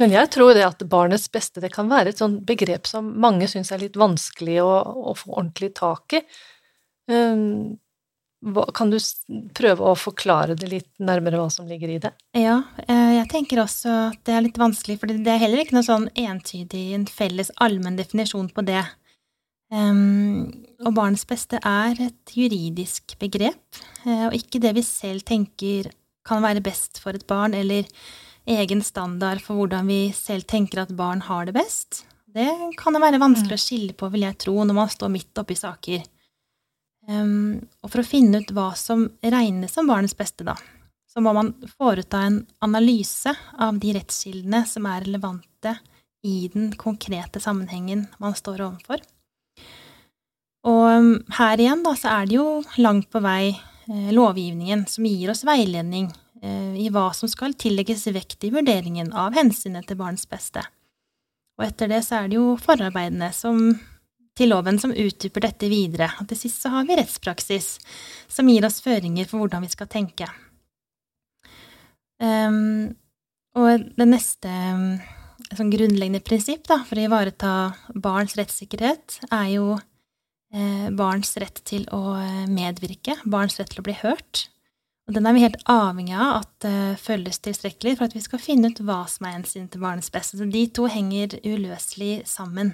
Men 0.02 0.13
jeg 0.15 0.32
tror 0.34 0.56
det 0.58 0.63
at 0.65 0.82
barnets 0.89 1.28
beste 1.32 1.62
det 1.62 1.69
kan 1.76 1.91
være 1.91 2.13
et 2.13 2.22
sånt 2.22 2.41
begrep 2.48 2.89
som 2.89 3.12
mange 3.22 3.46
syns 3.52 3.69
er 3.72 3.84
litt 3.84 4.00
vanskelig 4.00 4.58
å, 4.63 4.72
å 5.12 5.13
få 5.17 5.36
ordentlig 5.36 5.69
tak 5.78 6.17
i. 6.17 6.24
Um, 7.12 7.76
kan 8.75 8.91
du 8.91 8.97
prøve 9.56 9.86
å 9.88 9.95
forklare 9.97 10.58
det 10.60 10.69
litt 10.71 10.89
nærmere 10.99 11.39
hva 11.39 11.49
som 11.53 11.67
ligger 11.69 11.93
i 11.93 11.99
det? 12.03 12.12
Ja, 12.36 12.60
eh, 12.88 13.19
jeg 13.19 13.29
tenker 13.32 13.63
også 13.63 13.93
at 14.10 14.19
det 14.27 14.36
er 14.36 14.45
litt 14.45 14.60
vanskelig, 14.60 14.99
for 15.01 15.12
det 15.12 15.32
er 15.32 15.41
heller 15.41 15.63
ikke 15.63 15.77
noe 15.77 15.88
sånn 15.88 16.10
entydig, 16.19 16.84
en 16.97 17.08
felles 17.08 17.53
allmenn 17.63 17.99
definisjon 17.99 18.51
på 18.53 18.65
det. 18.67 18.84
Um, 19.73 20.51
og 20.86 20.93
barnets 20.93 21.25
beste 21.25 21.58
er 21.65 21.97
et 22.03 22.36
juridisk 22.38 23.15
begrep, 23.21 23.79
eh, 24.06 24.27
og 24.27 24.36
ikke 24.38 24.62
det 24.62 24.75
vi 24.77 24.86
selv 24.86 25.25
tenker 25.25 25.89
kan 26.27 26.43
være 26.43 26.63
best 26.63 27.01
for 27.03 27.15
et 27.17 27.25
barn, 27.27 27.56
eller 27.58 27.88
egen 28.45 28.84
standard 28.84 29.41
for 29.43 29.58
hvordan 29.58 29.88
vi 29.88 30.01
selv 30.15 30.45
tenker 30.51 30.84
at 30.84 30.93
barn 30.95 31.23
har 31.25 31.47
det 31.47 31.56
best. 31.56 32.03
Det 32.34 32.49
kan 32.79 32.95
det 32.95 33.01
være 33.03 33.21
vanskelig 33.21 33.56
mm. 33.56 33.62
å 33.62 33.63
skille 33.63 33.95
på, 33.97 34.10
vil 34.13 34.25
jeg 34.25 34.39
tro, 34.41 34.56
når 34.65 34.77
man 34.77 34.91
står 34.91 35.12
midt 35.13 35.41
oppi 35.41 35.58
saker. 35.58 36.03
Um, 37.08 37.60
og 37.84 37.92
for 37.92 38.00
å 38.00 38.08
finne 38.08 38.39
ut 38.39 38.54
hva 38.56 38.70
som 38.80 39.10
regnes 39.20 39.74
som 39.76 39.89
barnets 39.89 40.16
beste, 40.16 40.46
da, 40.48 40.56
så 41.12 41.22
må 41.22 41.34
man 41.36 41.52
foreta 41.76 42.24
en 42.26 42.39
analyse 42.63 43.34
av 43.62 43.80
de 43.82 43.92
rettskildene 43.98 44.63
som 44.70 44.88
er 44.89 45.04
relevante 45.06 45.76
i 46.24 46.48
den 46.54 46.72
konkrete 46.80 47.42
sammenhengen 47.44 48.08
man 48.24 48.36
står 48.38 48.63
overfor. 48.63 49.04
Og 50.63 50.84
um, 50.96 51.13
her 51.38 51.60
igjen, 51.60 51.84
da, 51.84 51.94
så 52.00 52.16
er 52.16 52.30
det 52.30 52.38
jo 52.39 52.48
langt 52.80 53.10
på 53.12 53.20
vei 53.24 53.52
eh, 53.52 54.12
lovgivningen 54.16 54.86
som 54.88 55.08
gir 55.10 55.34
oss 55.34 55.44
veiledning 55.44 56.08
eh, 56.39 56.78
i 56.80 56.88
hva 56.88 57.10
som 57.12 57.28
skal 57.28 57.58
tillegges 57.60 58.08
vekt 58.16 58.48
i 58.48 58.54
vurderingen 58.54 59.12
av 59.12 59.36
hensynet 59.36 59.89
til 59.89 60.00
barnets 60.00 60.30
beste. 60.32 60.63
Og 61.60 61.68
etter 61.68 61.92
det 61.92 62.00
så 62.08 62.22
er 62.22 62.32
det 62.32 62.39
jo 62.39 62.54
forarbeidene 62.63 63.28
som 63.36 63.76
til 64.38 64.50
loven 64.54 64.80
som 64.82 64.93
utdyper 64.93 65.46
dette 65.46 65.69
videre. 65.72 66.10
Og 66.22 66.30
til 66.30 66.39
sist 66.46 66.63
så 66.63 66.74
har 66.74 66.88
vi 66.88 66.98
rettspraksis, 66.98 67.78
som 68.32 68.50
gir 68.50 68.65
oss 68.65 68.82
føringer 68.84 69.30
for 69.30 69.43
hvordan 69.43 69.65
vi 69.65 69.72
skal 69.74 69.89
tenke. 69.91 70.30
Um, 72.24 72.93
og 73.60 73.89
det 73.98 74.08
neste 74.10 74.52
sånn 75.54 75.74
grunnleggende 75.74 76.24
prinsipp 76.26 76.65
da, 76.69 76.80
for 76.88 76.98
å 76.98 77.06
ivareta 77.08 77.52
barns 77.93 78.38
rettssikkerhet 78.39 79.19
er 79.28 79.50
jo 79.56 79.67
eh, 80.54 80.88
barns 80.96 81.36
rett 81.41 81.62
til 81.67 81.86
å 81.93 82.15
eh, 82.17 82.46
medvirke, 82.50 83.19
barns 83.30 83.60
rett 83.60 83.69
til 83.74 83.84
å 83.84 83.86
bli 83.86 83.98
hørt. 84.02 84.48
Og 85.08 85.17
den 85.17 85.28
er 85.28 85.36
vi 85.36 85.43
helt 85.43 85.60
avhengig 85.67 86.15
av 86.15 86.38
at 86.38 86.65
uh, 86.69 86.93
følges 86.96 87.41
tilstrekkelig 87.43 87.98
for 88.00 88.08
at 88.08 88.13
vi 88.15 88.22
skal 88.24 88.39
finne 88.39 88.69
ut 88.72 88.78
hva 88.88 89.02
som 89.12 89.28
er 89.28 89.34
hensynet 89.36 89.74
til 89.74 89.84
barnets 89.84 90.08
beste. 90.13 90.39
Så 90.39 90.48
de 90.48 90.62
to 90.72 90.88
henger 90.88 91.36
uløselig 91.43 92.22
sammen. 92.30 92.72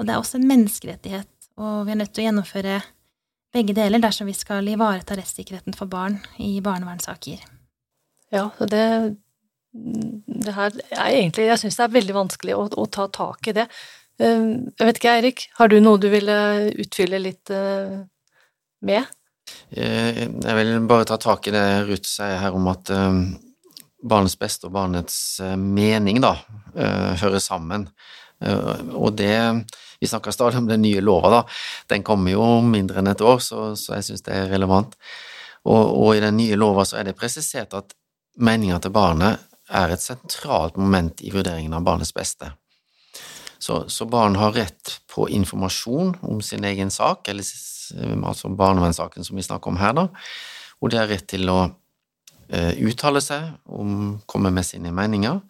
Og 0.00 0.06
det 0.08 0.14
er 0.14 0.22
også 0.22 0.38
en 0.40 0.48
menneskerettighet, 0.48 1.28
og 1.60 1.84
vi 1.84 1.92
er 1.92 1.98
nødt 2.00 2.14
til 2.16 2.24
å 2.24 2.30
gjennomføre 2.30 2.78
begge 3.52 3.74
deler 3.76 4.00
dersom 4.00 4.30
vi 4.30 4.36
skal 4.36 4.68
ivareta 4.72 5.16
rettssikkerheten 5.18 5.76
for 5.76 5.90
barn 5.92 6.16
i 6.40 6.54
barnevernssaker. 6.64 7.42
Ja, 8.32 8.46
det, 8.70 8.84
det 9.74 10.54
her 10.54 10.76
er 10.94 11.08
egentlig 11.08 11.48
Jeg 11.48 11.58
syns 11.58 11.76
det 11.80 11.84
er 11.84 11.96
veldig 11.98 12.14
vanskelig 12.14 12.56
å, 12.56 12.62
å, 12.78 12.86
ta 12.86 13.08
tak 13.12 13.50
i 13.50 13.56
det. 13.58 13.66
Um, 14.22 14.70
jeg 14.78 14.86
vet 14.86 15.00
ikke, 15.00 15.14
Eirik, 15.18 15.44
har 15.58 15.68
du 15.68 15.76
noe 15.82 16.00
du 16.00 16.08
ville 16.12 16.38
utfylle 16.80 17.20
litt 17.20 17.52
uh, 17.52 18.00
med? 18.86 19.12
Eh, 19.74 20.24
jeg 20.30 20.56
vil 20.60 20.72
bare 20.88 21.08
ta 21.10 21.18
tak 21.20 21.50
i 21.50 21.54
det 21.54 21.66
Ruth 21.90 22.06
sier 22.06 22.38
her 22.40 22.56
om 22.56 22.70
at 22.70 22.92
um, 22.94 23.24
barnets 24.06 24.38
beste 24.40 24.70
og 24.70 24.76
barnets 24.78 25.18
mening 25.58 26.22
da, 26.22 26.36
hører 26.72 27.42
sammen. 27.42 27.82
Og 28.40 29.10
det 29.18 29.34
vi 30.00 30.08
snakker 30.08 30.32
stadig 30.32 30.58
om 30.58 30.68
den 30.68 30.82
nye 30.82 31.02
lova, 31.04 31.30
da. 31.30 31.40
Den 31.92 32.04
kommer 32.06 32.32
jo 32.32 32.44
om 32.58 32.70
mindre 32.72 33.02
enn 33.02 33.10
et 33.12 33.20
år, 33.20 33.42
så, 33.44 33.74
så 33.76 33.98
jeg 33.98 34.06
syns 34.08 34.24
det 34.24 34.36
er 34.36 34.48
relevant. 34.48 34.96
Og, 35.68 35.82
og, 35.84 36.14
i 36.16 36.22
den 36.24 36.38
nye 36.40 36.56
lova 36.56 36.86
så 36.88 37.00
er 37.00 37.10
det 37.10 37.18
presisert 37.20 37.76
at 37.76 37.92
meninga 38.40 38.78
til 38.80 38.94
barnet 38.96 39.42
er 39.70 39.92
et 39.92 40.02
sentralt 40.02 40.78
moment 40.80 41.20
i 41.20 41.32
vurderingen 41.34 41.76
av 41.76 41.84
barnets 41.84 42.14
beste. 42.16 42.48
Så, 43.60 43.82
så 43.92 44.06
barn 44.08 44.38
har 44.40 44.56
rett 44.56 44.94
på 45.12 45.28
informasjon 45.28 46.14
om 46.24 46.40
sin 46.40 46.64
egen 46.64 46.90
sak, 46.90 47.28
eller 47.28 47.44
altså 48.24 48.48
barnevernssaken 48.56 49.26
som 49.26 49.36
vi 49.36 49.44
snakker 49.44 49.68
om 49.68 49.82
her, 49.82 49.92
da, 49.98 50.06
og 50.80 50.90
de 50.90 50.96
har 50.96 51.10
rett 51.12 51.26
til 51.28 51.44
å 51.52 51.58
uh, 51.68 52.72
uttale 52.88 53.20
seg, 53.20 53.50
om, 53.68 54.16
komme 54.24 54.52
med 54.54 54.64
sine 54.64 54.94
meninger, 54.96 55.42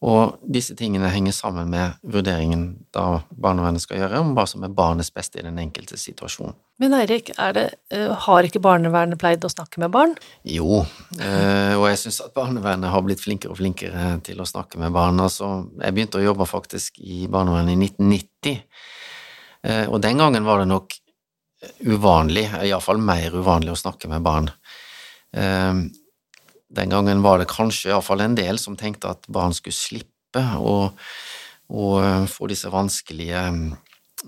og 0.00 0.38
disse 0.48 0.72
tingene 0.76 1.10
henger 1.12 1.34
sammen 1.36 1.68
med 1.68 1.98
vurderingen 2.08 2.62
da 2.94 3.20
barnevernet 3.36 3.82
skal 3.84 3.98
gjøre 4.00 4.22
om 4.22 4.30
hva 4.36 4.46
som 4.48 4.64
er 4.64 4.72
barnets 4.72 5.12
beste 5.12 5.40
i 5.40 5.44
den 5.44 5.58
enkelte 5.60 5.98
situasjonen. 6.00 6.56
Men 6.80 6.94
Eirik, 6.96 7.28
det, 7.36 7.66
uh, 7.92 8.14
har 8.24 8.48
ikke 8.48 8.62
barnevernet 8.64 9.20
pleid 9.20 9.44
å 9.44 9.50
snakke 9.52 9.82
med 9.82 9.92
barn? 9.92 10.14
Jo, 10.48 10.80
uh, 10.86 11.74
og 11.76 11.84
jeg 11.90 12.00
syns 12.00 12.22
at 12.24 12.32
barnevernet 12.32 12.88
har 12.88 13.04
blitt 13.04 13.20
flinkere 13.20 13.52
og 13.52 13.60
flinkere 13.60 14.14
til 14.24 14.40
å 14.40 14.48
snakke 14.48 14.80
med 14.80 14.96
barn. 14.96 15.20
Altså, 15.20 15.50
jeg 15.82 15.96
begynte 15.98 16.22
å 16.22 16.24
jobbe 16.24 16.48
faktisk 16.48 16.96
i 17.04 17.26
barnevernet 17.28 17.76
i 17.76 17.92
1990, 17.92 18.64
uh, 19.68 19.86
og 19.92 20.00
den 20.00 20.24
gangen 20.24 20.48
var 20.48 20.64
det 20.64 20.70
nok 20.72 20.96
uvanlig, 21.84 22.46
iallfall 22.64 23.04
mer 23.04 23.36
uvanlig, 23.36 23.76
å 23.76 23.82
snakke 23.82 24.08
med 24.08 24.24
barn. 24.24 24.48
Den 26.70 26.92
gangen 26.94 27.22
var 27.22 27.40
det 27.40 27.50
kanskje 27.50 27.90
iallfall 27.90 28.22
en 28.22 28.38
del 28.38 28.58
som 28.62 28.78
tenkte 28.78 29.10
at 29.10 29.26
barn 29.32 29.54
skulle 29.56 29.74
slippe 29.74 30.42
å, 30.60 30.74
å 31.70 31.86
få 32.30 32.50
disse 32.50 32.70
vanskelige 32.70 33.40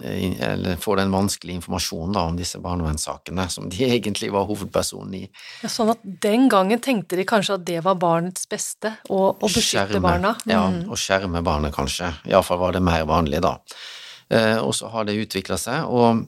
eh, 0.02 0.40
eller 0.48 0.81
få 0.83 0.96
den 0.98 1.12
vanskelige 1.14 1.61
informasjonen 1.61 2.16
da, 2.16 2.24
om 2.26 2.38
disse 2.38 2.59
barnevernssakene, 2.64 3.46
som 3.52 3.68
de 3.70 3.87
egentlig 3.94 4.33
var 4.35 4.48
hovedpersonen 4.50 5.14
i. 5.20 5.22
Ja, 5.62 5.70
sånn 5.70 5.94
at 5.94 6.02
den 6.02 6.48
gangen 6.52 6.83
tenkte 6.83 7.20
de 7.20 7.26
kanskje 7.28 7.61
at 7.61 7.66
det 7.68 7.78
var 7.87 7.98
barnets 8.02 8.48
beste, 8.50 8.96
å, 9.07 9.24
å 9.31 9.46
beskytte 9.46 9.87
skjerme, 9.87 10.02
barna? 10.02 10.37
Mm. 10.42 10.52
Ja, 10.55 10.66
å 10.90 10.98
skjerme 10.98 11.44
barnet, 11.46 11.74
kanskje. 11.76 12.11
Iallfall 12.31 12.62
var 12.64 12.74
det 12.74 12.83
mer 12.83 13.07
vanlig 13.11 13.42
da. 13.44 13.59
Eh, 14.33 14.59
og 14.59 14.74
så 14.74 14.90
har 14.90 15.07
det 15.07 15.20
utvikla 15.20 15.61
seg, 15.61 15.87
og 15.87 16.26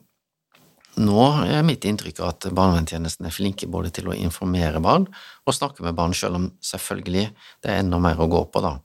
nå 1.01 1.23
er 1.45 1.65
mitt 1.67 1.85
inntrykk 1.87 2.21
at 2.23 2.47
barnevernstjenesten 2.55 3.27
er 3.27 3.33
flinke 3.35 3.67
både 3.71 3.91
til 3.95 4.09
å 4.09 4.15
informere 4.15 4.81
barn 4.83 5.07
og 5.45 5.55
snakke 5.55 5.83
med 5.85 5.97
barn, 5.97 6.15
selv 6.15 6.39
om 6.39 6.47
selvfølgelig 6.63 7.25
det 7.63 7.71
er 7.71 7.81
enda 7.81 7.99
mer 8.01 8.21
å 8.21 8.29
gå 8.31 8.45
på, 8.51 8.63
da. 8.63 8.77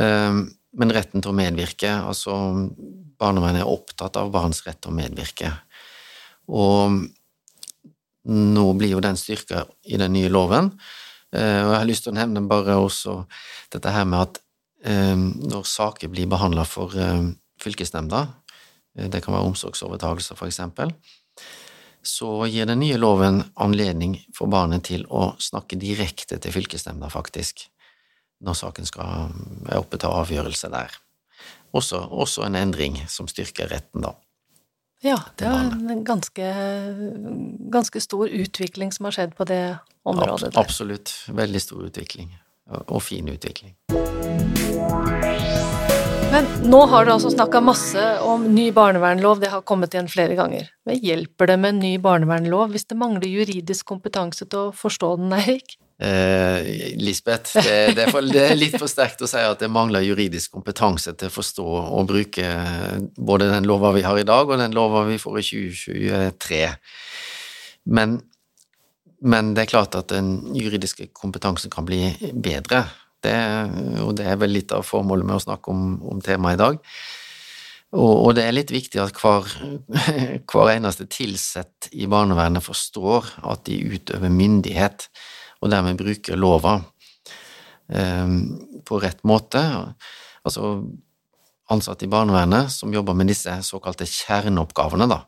Ehm, 0.00 0.44
men 0.78 0.94
retten 0.94 1.22
til 1.22 1.32
å 1.32 1.36
medvirke, 1.36 1.90
altså 1.90 2.34
barnevernet 3.20 3.64
er 3.64 3.70
opptatt 3.70 4.18
av 4.20 4.30
barns 4.32 4.62
rett 4.66 4.78
til 4.80 4.92
å 4.92 4.96
medvirke. 4.96 5.50
Og 6.50 7.00
nå 8.30 8.66
blir 8.78 8.94
jo 8.94 9.02
den 9.02 9.18
styrka 9.18 9.64
i 9.90 9.98
den 10.00 10.14
nye 10.14 10.30
loven, 10.30 10.70
eh, 11.34 11.60
og 11.64 11.72
jeg 11.74 11.78
har 11.78 11.90
lyst 11.90 12.06
til 12.06 12.14
å 12.14 12.20
nevne 12.20 12.46
bare 12.48 12.78
også 12.78 13.24
dette 13.72 13.92
her 13.94 14.06
med 14.06 14.28
at 14.28 14.40
ehm, 14.86 15.32
når 15.50 15.66
saker 15.66 16.12
blir 16.12 16.30
behandla 16.30 16.64
for 16.68 16.94
ehm, 16.94 17.34
fylkesnemnda, 17.60 18.26
det 18.94 19.22
kan 19.24 19.34
være 19.36 19.50
omsorgsovertakelse, 19.50 20.36
for 20.38 20.50
eksempel, 20.50 20.92
så 22.02 22.46
gir 22.48 22.66
den 22.66 22.80
nye 22.80 22.96
loven 22.96 23.42
anledning 23.60 24.16
for 24.36 24.50
barnet 24.50 24.86
til 24.88 25.04
å 25.12 25.34
snakke 25.40 25.78
direkte 25.80 26.40
til 26.40 26.54
fylkesnemnda, 26.54 27.10
faktisk, 27.12 27.66
når 28.40 28.56
saken 28.56 28.88
skal 28.88 29.30
være 29.66 29.82
oppe 29.82 30.00
til 30.00 30.16
avgjørelse 30.16 30.72
der. 30.72 30.96
Også, 31.76 32.00
også 32.10 32.46
en 32.48 32.58
endring 32.58 32.96
som 33.08 33.28
styrker 33.30 33.70
retten, 33.70 34.02
da. 34.02 34.16
Ja, 35.00 35.16
det 35.40 35.46
er 35.48 35.70
en 35.72 36.02
ganske, 36.04 36.48
ganske 37.72 38.02
stor 38.04 38.28
utvikling 38.28 38.92
som 38.92 39.08
har 39.08 39.16
skjedd 39.16 39.36
på 39.38 39.46
det 39.48 39.62
området. 40.04 40.50
Der. 40.50 40.60
Absolutt. 40.60 41.14
Veldig 41.32 41.62
stor 41.62 41.86
utvikling. 41.88 42.34
Og 42.84 43.00
fin 43.02 43.28
utvikling. 43.32 43.72
Men 46.30 46.46
nå 46.70 46.78
har 46.86 47.04
du 47.04 47.10
altså 47.10 47.30
snakka 47.32 47.58
masse 47.64 48.02
om 48.22 48.44
ny 48.54 48.68
barnevernlov, 48.70 49.40
det 49.42 49.48
har 49.50 49.64
kommet 49.66 49.94
igjen 49.96 50.06
flere 50.10 50.36
ganger. 50.38 50.68
Men 50.86 51.00
hjelper 51.02 51.50
det 51.50 51.56
med 51.58 51.74
en 51.74 51.80
ny 51.82 51.90
barnevernlov 52.02 52.70
hvis 52.70 52.86
det 52.86 52.98
mangler 53.00 53.26
juridisk 53.26 53.88
kompetanse 53.90 54.46
til 54.46 54.68
å 54.68 54.74
forstå 54.76 55.08
den, 55.18 55.34
Eirik? 55.34 55.74
Eh, 55.98 56.94
Lisbeth, 57.02 57.58
det, 57.58 57.74
er 57.74 58.14
det, 58.30 58.44
er 58.44 58.54
litt 58.56 58.78
for 58.78 58.86
sterkt 58.88 59.26
å 59.26 59.28
si 59.28 59.42
at 59.42 59.58
det 59.60 59.72
mangler 59.74 60.06
juridisk 60.06 60.54
kompetanse 60.54 61.16
til 61.18 61.32
å 61.32 61.34
forstå 61.34 61.66
og 61.66 62.06
bruke 62.08 62.46
både 63.18 63.50
den 63.50 63.66
lova 63.66 63.90
vi 63.98 64.06
har 64.06 64.22
i 64.22 64.24
dag, 64.30 64.46
og 64.46 64.62
den 64.62 64.78
lova 64.78 65.02
vi 65.10 65.18
får 65.18 65.42
i 65.42 65.46
2023. 65.50 66.62
Men, 67.90 68.20
men 69.26 69.50
det 69.58 69.66
er 69.66 69.74
klart 69.74 69.98
at 69.98 70.14
den 70.14 70.36
juridiske 70.54 71.10
kompetansen 71.10 71.74
kan 71.74 71.90
bli 71.90 72.04
bedre. 72.38 72.86
Det, 73.24 73.36
og 74.00 74.14
det 74.16 74.28
er 74.30 74.38
vel 74.40 74.54
litt 74.56 74.72
av 74.72 74.86
formålet 74.86 75.28
med 75.28 75.36
å 75.36 75.42
snakke 75.44 75.72
om, 75.72 75.98
om 76.08 76.22
temaet 76.24 76.56
i 76.56 76.60
dag. 76.60 76.78
Og, 77.90 78.12
og, 78.14 78.30
det 78.38 78.46
er 78.46 78.54
litt 78.54 78.70
viktig 78.70 79.00
at 79.02 79.16
hver, 79.18 79.48
hver 80.50 80.72
eneste 80.76 81.08
tilsett 81.10 81.90
i 81.90 82.06
barnevernet 82.10 82.62
forstår 82.62 83.32
at 83.50 83.64
de 83.66 83.80
utøver 83.96 84.30
myndighet, 84.30 85.08
og 85.60 85.72
dermed 85.74 85.98
bruker 86.00 86.38
lova 86.40 86.78
eh, 87.92 88.36
på 88.86 89.00
rett 89.02 89.24
måte. 89.28 89.64
Altså 90.46 90.76
ansatte 91.70 92.06
i 92.06 92.10
barnevernet 92.10 92.70
som 92.72 92.94
jobber 92.94 93.14
med 93.18 93.30
disse 93.30 93.52
såkalte 93.66 94.06
kjerneoppgavene 94.08 95.06
da, 95.10 95.24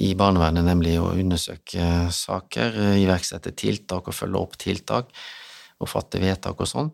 i 0.00 0.14
barnevernet, 0.18 0.66
nemlig 0.66 0.96
å 1.00 1.12
undersøke 1.14 2.08
saker, 2.14 2.76
iverksette 3.00 3.54
tiltak 3.56 4.08
og 4.08 4.16
følge 4.16 4.42
opp 4.42 4.58
tiltak 4.60 5.12
og 5.78 5.90
fatte 5.90 6.20
vedtak 6.22 6.60
og 6.60 6.68
sånn. 6.70 6.92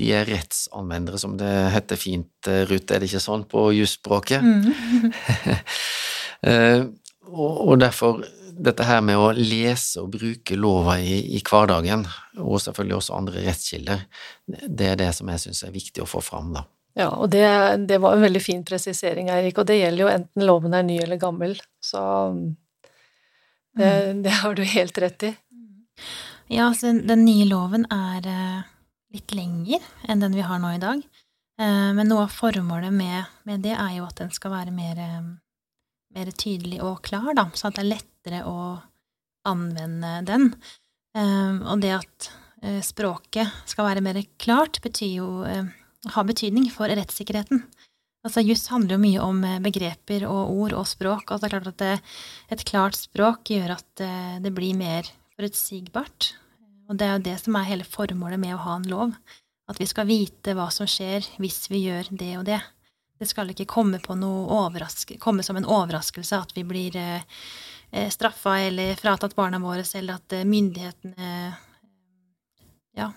De 0.00 0.08
er 0.16 0.28
rettsanvendere, 0.28 1.20
som 1.20 1.36
det 1.40 1.50
heter 1.74 2.00
fint, 2.00 2.32
eh, 2.48 2.64
Ruth, 2.68 2.88
er 2.88 3.02
det 3.02 3.10
ikke 3.10 3.22
sånn 3.22 3.44
på 3.50 3.68
jusspråket? 3.76 4.40
Mm. 4.40 5.12
og, 7.30 7.50
og 7.68 7.74
derfor 7.82 8.22
dette 8.60 8.84
her 8.84 9.00
med 9.04 9.18
å 9.18 9.30
lese 9.36 10.02
og 10.02 10.12
bruke 10.14 10.56
lova 10.58 10.98
i, 11.00 11.20
i, 11.36 11.40
hverdagen, 11.44 12.04
og 12.40 12.60
selvfølgelig 12.62 12.96
også 12.98 13.16
andre 13.16 13.44
rettskilder, 13.46 14.04
det 14.46 14.90
er 14.92 15.00
det 15.00 15.10
som 15.16 15.30
jeg 15.32 15.44
syns 15.44 15.64
er 15.66 15.74
viktig 15.74 16.04
å 16.04 16.08
få 16.08 16.22
fram, 16.24 16.52
da. 16.56 16.66
Ja, 16.98 17.12
og 17.14 17.30
det, 17.32 17.44
det, 17.88 18.00
var 18.02 18.16
en 18.16 18.24
veldig 18.24 18.42
fin 18.42 18.64
presisering, 18.66 19.30
Eirik, 19.32 19.60
og 19.62 19.68
det 19.68 19.78
gjelder 19.78 20.04
jo 20.04 20.10
enten 20.10 20.46
loven 20.46 20.74
er 20.76 20.84
ny 20.86 20.98
eller 21.00 21.20
gammel, 21.22 21.54
så 21.80 22.02
det, 23.78 23.86
mm. 23.86 24.24
det 24.26 24.34
har 24.40 24.58
du 24.58 24.64
helt 24.66 24.98
rett 24.98 25.28
i. 25.30 25.32
Ja, 26.52 26.74
så 26.74 26.90
den 26.92 27.20
nye 27.22 27.44
loven 27.46 27.84
er 27.94 28.24
eh, 28.26 28.62
litt 29.14 29.30
lenger 29.38 29.84
enn 30.10 30.22
den 30.22 30.34
vi 30.34 30.42
har 30.42 30.58
nå 30.58 30.72
i 30.74 30.80
dag. 30.82 31.04
Eh, 31.62 31.90
men 31.94 32.08
noe 32.10 32.24
av 32.24 32.32
formålet 32.34 32.90
med, 32.90 33.28
med 33.46 33.62
det 33.62 33.76
er 33.76 33.92
jo 34.00 34.08
at 34.08 34.18
den 34.18 34.32
skal 34.34 34.56
være 34.56 34.74
mer, 34.74 34.98
eh, 34.98 35.28
mer, 36.16 36.32
tydelig 36.34 36.80
og 36.82 37.04
klar, 37.06 37.28
da, 37.38 37.44
så 37.54 37.68
at 37.68 37.78
det 37.78 37.84
er 37.84 37.92
lettere 37.92 38.40
å 38.50 38.64
anvende 39.46 40.16
den. 40.26 40.50
Og 41.16 41.80
det 41.80 41.94
at 41.96 42.26
språket 42.84 43.48
skal 43.70 43.86
være 43.86 44.02
mer 44.04 44.18
klart, 44.38 44.82
betyr 44.84 45.14
jo 45.14 45.28
har 45.40 46.26
betydning 46.28 46.66
for 46.70 46.92
rettssikkerheten. 46.92 47.62
Altså, 48.26 48.44
Juss 48.44 48.66
handler 48.68 48.98
jo 48.98 49.04
mye 49.06 49.22
om 49.24 49.40
begreper 49.64 50.26
og 50.28 50.52
ord 50.52 50.76
og 50.82 50.90
språk. 50.90 51.30
og 51.30 51.40
det 51.40 51.48
er 51.48 51.54
klart 51.54 51.72
at 51.72 51.80
det, 51.80 51.94
Et 52.52 52.64
klart 52.68 53.00
språk 53.00 53.54
gjør 53.54 53.78
at 53.78 54.04
det 54.44 54.52
blir 54.52 54.76
mer 54.76 55.08
forutsigbart. 55.38 56.34
Og 56.90 56.98
det 56.98 57.06
er 57.06 57.14
jo 57.14 57.26
det 57.28 57.36
som 57.38 57.54
er 57.54 57.68
hele 57.68 57.86
formålet 57.86 58.40
med 58.42 58.56
å 58.56 58.62
ha 58.64 58.74
en 58.80 58.88
lov. 58.90 59.14
At 59.70 59.78
vi 59.78 59.86
skal 59.86 60.08
vite 60.08 60.56
hva 60.58 60.66
som 60.74 60.88
skjer 60.90 61.22
hvis 61.38 61.68
vi 61.70 61.84
gjør 61.84 62.10
det 62.10 62.30
og 62.40 62.46
det. 62.48 62.58
Det 63.20 63.28
skal 63.30 63.52
ikke 63.52 63.68
komme, 63.70 64.00
komme 64.00 65.44
som 65.46 65.58
en 65.60 65.68
overraskelse 65.68 66.40
at 66.40 66.54
vi 66.56 66.64
blir 66.66 66.96
eh, 66.96 67.22
eh 67.92 68.08
straffa 68.10 68.56
eller 68.64 68.96
fratatt 68.96 69.36
barna 69.36 69.60
våre, 69.60 69.84
eller 69.94 70.16
at 70.18 70.32
eh, 70.32 70.48
myndighetene 70.48 71.30
ja, 72.96 73.10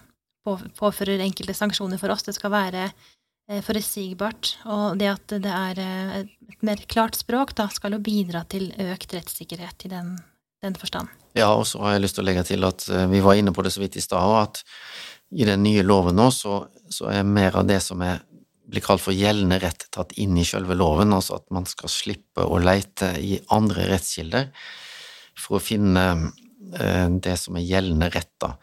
påfører 0.44 1.24
enkelte 1.24 1.56
sanksjoner 1.58 1.98
for 1.98 2.14
oss. 2.14 2.28
Det 2.28 2.36
skal 2.36 2.52
være 2.54 2.84
eh, 2.84 3.64
forutsigbart. 3.64 4.58
Og 4.66 5.00
det 5.00 5.10
at 5.16 5.38
det 5.48 5.56
er 5.56 5.82
et 6.20 6.62
mer 6.62 6.84
klart 6.86 7.18
språk, 7.18 7.56
da 7.56 7.70
skal 7.74 7.96
jo 7.96 8.04
bidra 8.04 8.44
til 8.46 8.70
økt 8.76 9.16
rettssikkerhet 9.16 9.88
i 9.88 9.94
den, 9.96 10.14
den 10.64 10.78
forstand. 10.80 11.12
Ja, 11.38 11.52
og 11.54 11.66
så 11.70 11.82
har 11.84 11.96
jeg 11.96 12.06
lyst 12.06 12.18
til 12.18 12.24
å 12.24 12.28
legge 12.30 12.46
til 12.48 12.66
at 12.68 12.86
vi 13.10 13.22
var 13.26 13.40
inne 13.40 13.54
på 13.56 13.66
det 13.66 13.74
så 13.74 13.82
vidt 13.82 13.98
i 13.98 14.04
stad, 14.04 14.36
at 14.40 14.62
i 15.34 15.48
den 15.48 15.64
nye 15.66 15.84
loven 15.84 16.18
nå, 16.18 16.30
så, 16.32 16.64
så, 16.90 17.10
er 17.12 17.26
mer 17.26 17.58
av 17.58 17.68
det 17.70 17.80
som 17.84 18.02
er, 18.06 18.22
blir 18.70 18.84
kalt 18.86 19.02
for 19.02 19.16
gjeldende 19.18 19.60
rett, 19.64 19.88
tatt 19.94 20.14
inn 20.22 20.38
i 20.38 20.46
selve 20.48 20.78
loven, 20.78 21.14
altså 21.16 21.40
at 21.40 21.48
man 21.54 21.66
skal 21.70 21.92
slippe 21.92 22.46
å 22.46 22.62
leite 22.62 23.14
i 23.20 23.38
andre 23.54 23.88
rettskilder 23.92 24.50
for 25.40 25.58
å 25.58 25.64
finne 25.64 26.06
eh, 26.78 27.08
det 27.10 27.38
som 27.42 27.58
er 27.58 27.66
gjeldende 27.66 28.12
rett, 28.14 28.34
da. 28.42 28.54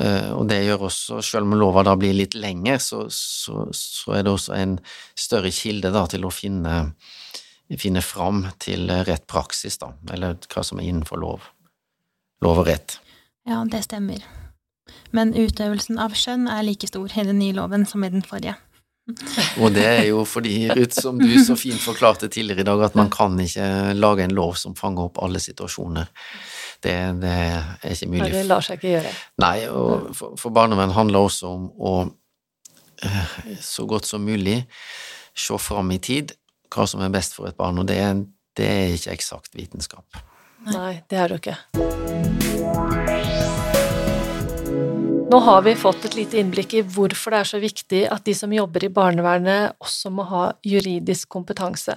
Eh, 0.00 0.30
og 0.34 0.46
det 0.50 0.62
gjør 0.64 0.88
også, 0.88 1.20
selv 1.24 1.46
om 1.46 1.58
lova 1.60 1.84
da 1.86 1.94
blir 2.00 2.16
litt 2.16 2.34
lengre, 2.38 2.78
så, 2.82 3.04
så, 3.12 3.68
så 3.76 4.16
er 4.16 4.26
det 4.26 4.34
også 4.34 4.56
en 4.58 4.78
større 5.18 5.52
kilde 5.54 5.92
da 5.94 6.06
til 6.10 6.26
å 6.26 6.34
finne, 6.34 6.80
finne 7.80 8.02
fram 8.04 8.46
til 8.60 8.90
rett 9.06 9.26
praksis, 9.30 9.78
da, 9.80 9.92
eller 10.12 10.36
hva 10.52 10.64
som 10.66 10.80
er 10.80 10.90
innenfor 10.90 11.20
lov, 11.20 11.46
lov 12.44 12.62
og 12.64 12.68
rett. 12.68 12.98
Ja, 13.48 13.62
det 13.68 13.84
stemmer. 13.86 14.22
Men 15.14 15.32
utøvelsen 15.36 16.00
av 16.02 16.14
skjønn 16.18 16.48
er 16.50 16.64
like 16.66 16.88
stor 16.90 17.08
i 17.08 17.24
den 17.26 17.40
nye 17.40 17.56
loven 17.56 17.86
som 17.88 18.04
i 18.04 18.10
den 18.12 18.24
forrige. 18.26 18.56
Og 19.62 19.72
det 19.74 19.84
er 19.84 20.04
jo 20.12 20.22
fordi, 20.28 20.68
Ruth, 20.70 21.00
som 21.02 21.18
du 21.18 21.32
så 21.42 21.56
fint 21.58 21.80
forklarte 21.82 22.28
tidligere 22.30 22.62
i 22.62 22.68
dag, 22.68 22.84
at 22.86 22.98
man 22.98 23.10
kan 23.10 23.34
ikke 23.40 23.94
lage 23.98 24.24
en 24.24 24.34
lov 24.36 24.54
som 24.60 24.76
fanger 24.78 25.08
opp 25.08 25.18
alle 25.24 25.42
situasjoner. 25.42 26.10
Det, 26.82 26.94
det 27.22 27.32
er 27.32 27.94
ikke 27.94 28.10
mulig. 28.10 28.28
Ja, 28.28 28.36
det 28.36 28.44
lar 28.50 28.64
seg 28.64 28.78
ikke 28.78 28.92
gjøre. 28.96 29.14
Nei, 29.42 29.56
og 29.70 30.12
for, 30.18 30.36
for 30.38 30.54
barnevern 30.54 30.94
handler 30.94 31.26
også 31.26 31.50
om 31.50 31.66
å 31.78 31.94
eh, 33.02 33.34
så 33.62 33.86
godt 33.90 34.06
som 34.08 34.24
mulig 34.26 34.62
se 35.38 35.58
fram 35.62 35.90
i 35.94 36.00
tid 36.02 36.34
hva 36.72 36.86
som 36.88 37.02
er 37.04 37.12
best 37.12 37.36
for 37.36 37.48
et 37.50 37.58
barn, 37.58 37.78
og 37.80 37.88
det, 37.88 37.98
det 38.58 38.68
er 38.68 38.94
ikke 38.96 39.16
eksakt 39.16 39.56
vitenskap. 39.58 40.22
Nei, 40.70 41.02
det 41.10 41.18
er 41.18 41.32
det 41.32 41.40
ikke. 41.42 41.56
Nå 45.32 45.38
har 45.40 45.62
vi 45.64 45.72
fått 45.80 46.04
et 46.04 46.16
lite 46.18 46.36
innblikk 46.42 46.74
i 46.76 46.84
hvorfor 46.84 47.32
det 47.32 47.38
er 47.40 47.48
så 47.48 47.58
viktig 47.62 48.02
at 48.12 48.24
de 48.26 48.34
som 48.36 48.52
jobber 48.52 48.84
i 48.84 48.92
barnevernet, 48.92 49.78
også 49.80 50.12
må 50.12 50.26
ha 50.28 50.50
juridisk 50.66 51.30
kompetanse. 51.32 51.96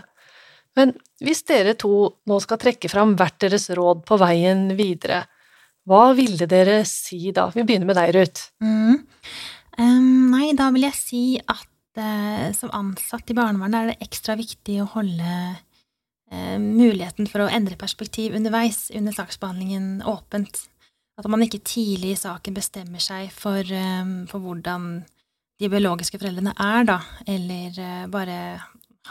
Men 0.75 0.93
hvis 1.23 1.43
dere 1.47 1.75
to 1.79 1.97
nå 2.27 2.37
skal 2.43 2.59
trekke 2.61 2.91
fram 2.91 3.15
hvert 3.19 3.37
deres 3.43 3.67
råd 3.75 4.05
på 4.07 4.17
veien 4.21 4.69
videre, 4.79 5.25
hva 5.85 6.09
ville 6.17 6.47
dere 6.49 6.79
si 6.87 7.29
da? 7.35 7.49
Vi 7.53 7.63
begynner 7.63 7.91
med 7.91 7.99
deg, 7.99 8.15
Ruth. 8.15 8.49
Mm. 8.63 9.03
Um, 9.77 10.31
nei, 10.31 10.53
da 10.57 10.71
vil 10.73 10.87
jeg 10.87 10.97
si 10.97 11.23
at 11.43 11.67
som 12.57 12.73
ansatt 12.75 13.29
i 13.31 13.35
barnevernet 13.37 13.77
er 13.77 13.91
det 13.91 14.07
ekstra 14.07 14.35
viktig 14.39 14.81
å 14.83 14.89
holde 14.97 15.31
uh, 15.55 16.57
muligheten 16.59 17.29
for 17.31 17.45
å 17.45 17.49
endre 17.49 17.77
perspektiv 17.79 18.35
underveis 18.35 18.89
under 18.95 19.15
saksbehandlingen 19.15 20.03
åpent. 20.07 20.65
At 21.15 21.29
man 21.31 21.45
ikke 21.45 21.63
tidlig 21.63 22.15
i 22.15 22.19
saken 22.19 22.57
bestemmer 22.57 23.03
seg 23.03 23.31
for, 23.31 23.63
um, 23.63 24.25
for 24.27 24.43
hvordan 24.43 25.05
de 25.61 25.71
biologiske 25.71 26.19
foreldrene 26.19 26.51
er, 26.59 26.87
da, 26.89 26.99
eller 27.31 27.77
bare 28.11 28.39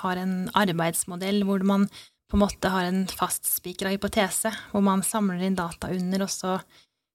har 0.02 0.20
en 0.20 0.34
arbeidsmodell 0.52 1.44
hvor 1.48 1.64
man 1.64 1.86
på 2.30 2.36
en 2.36 2.42
måte 2.42 2.70
har 2.72 2.88
en 2.88 3.04
fastspikra 3.06 3.92
hypotese, 3.92 4.50
hvor 4.72 4.82
man 4.84 5.04
samler 5.06 5.44
inn 5.46 5.58
data 5.58 5.90
under, 5.94 6.24
og 6.24 6.32
så 6.32 6.56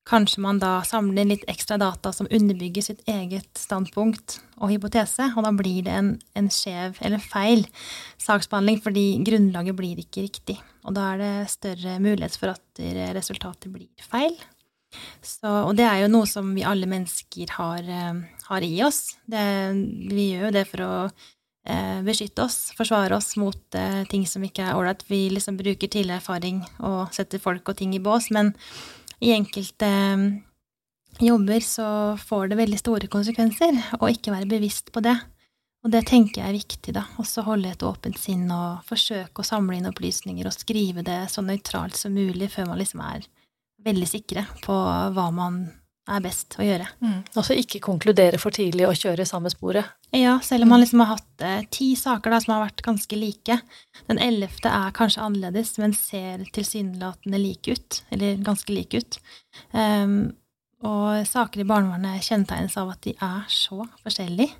kanskje 0.10 0.41
man 0.43 0.60
da 0.62 0.80
samler 0.88 1.28
litt 1.30 1.45
ekstra 1.52 1.78
data 1.82 2.12
som 2.15 2.30
underbygger 2.32 2.86
sitt 2.86 3.04
eget 3.10 3.50
standpunkt 3.60 4.39
og 4.60 4.74
hypotese, 4.74 5.30
og 5.36 5.45
da 5.45 5.54
blir 5.56 5.86
det 5.86 5.95
en, 5.95 6.13
en 6.39 6.50
skjev 6.54 6.98
eller 7.06 7.22
feil 7.22 7.65
saksbehandling 8.22 8.82
fordi 8.84 9.06
grunnlaget 9.28 9.78
blir 9.78 10.02
ikke 10.02 10.26
riktig. 10.26 10.58
Og 10.88 10.95
da 10.98 11.12
er 11.13 11.22
det 11.22 11.34
større 11.54 12.00
mulighet 12.02 12.39
for 12.39 12.56
at 12.56 12.86
resultatet 13.15 13.72
blir 13.74 14.10
feil. 14.10 14.36
Så, 15.22 15.45
og 15.48 15.76
det 15.78 15.86
er 15.86 16.04
jo 16.04 16.12
noe 16.12 16.28
som 16.30 16.50
vi 16.56 16.65
alle 16.65 16.89
mennesker 16.89 17.52
har, 17.60 17.84
eh, 17.86 18.22
har 18.50 18.65
i 18.65 18.72
oss. 18.86 19.17
Det, 19.30 19.43
vi 20.10 20.32
gjør 20.32 20.48
jo 20.48 20.56
det 20.56 20.65
for 20.69 20.86
å 20.86 20.93
eh, 21.06 22.00
beskytte 22.06 22.45
oss, 22.48 22.72
forsvare 22.78 23.17
oss 23.17 23.36
mot 23.38 23.78
eh, 23.78 24.02
ting 24.10 24.26
som 24.30 24.43
ikke 24.45 24.65
er 24.65 24.80
ålreit. 24.80 25.06
Vi 25.12 25.28
liksom 25.36 25.60
bruker 25.60 25.88
tidligere 25.88 26.24
erfaring 26.24 26.63
og 26.80 27.13
setter 27.15 27.41
folk 27.43 27.69
og 27.69 27.78
ting 27.78 27.93
i 27.93 28.02
bås, 28.02 28.32
men 28.34 28.56
i 29.19 29.34
enkelte 29.36 29.89
eh, 29.89 30.27
jobber 31.19 31.60
så 31.65 31.89
får 32.17 32.51
det 32.51 32.60
veldig 32.62 32.79
store 32.79 33.10
konsekvenser 33.12 33.99
å 33.99 34.10
ikke 34.12 34.34
være 34.34 34.49
bevisst 34.49 34.93
på 34.95 35.03
det. 35.03 35.17
Og 35.84 35.91
det 35.93 36.03
tenker 36.10 36.41
jeg 36.41 36.49
er 36.49 36.58
viktig, 36.58 36.93
da. 36.95 37.05
Også 37.21 37.45
holde 37.47 37.71
et 37.71 37.84
åpent 37.88 38.17
sinn 38.19 38.49
og 38.51 38.82
forsøke 38.88 39.39
å 39.39 39.47
samle 39.47 39.77
inn 39.77 39.88
opplysninger 39.88 40.47
og 40.47 40.55
skrive 40.55 41.05
det 41.08 41.21
så 41.32 41.43
nøytralt 41.43 41.95
som 41.95 42.15
mulig 42.15 42.49
før 42.51 42.73
man 42.73 42.82
liksom 42.82 43.03
er 43.05 43.23
veldig 43.86 44.10
sikre 44.12 44.43
på 44.65 44.75
hva 45.15 45.29
man 45.32 45.62
er 46.10 46.24
best 46.24 46.58
å 46.60 46.65
gjøre. 46.65 46.88
Mm. 47.04 47.22
Altså 47.38 47.56
ikke 47.58 47.82
konkludere 47.84 48.39
for 48.41 48.56
tidlig 48.56 48.88
og 48.88 48.98
kjøre 48.98 49.28
samme 49.28 49.52
sporet. 49.54 49.88
Ja, 50.15 50.38
selv 50.43 50.65
om 50.65 50.74
man 50.74 50.82
liksom 50.82 51.04
har 51.04 51.13
hatt 51.15 51.45
eh, 51.45 51.65
ti 51.74 51.91
saker 52.00 52.34
da, 52.34 52.41
som 52.41 52.56
har 52.56 52.65
vært 52.65 52.84
ganske 52.86 53.19
like. 53.19 53.60
Den 54.10 54.22
ellevte 54.26 54.72
er 54.74 54.95
kanskje 54.98 55.24
annerledes, 55.26 55.76
men 55.82 55.93
ser 55.98 56.45
tilsynelatende 56.56 57.41
like 57.41 57.76
ut. 57.78 58.02
Eller 58.13 58.41
ganske 58.45 58.74
like 58.74 59.04
ut. 59.04 59.19
Um, 59.74 60.32
og 60.88 61.28
saker 61.28 61.62
i 61.62 61.67
barnevernet 61.67 62.24
kjennetegnes 62.24 62.78
av 62.80 62.93
at 62.93 63.04
de 63.06 63.13
er 63.13 63.45
så 63.52 63.84
forskjellige. 64.04 64.56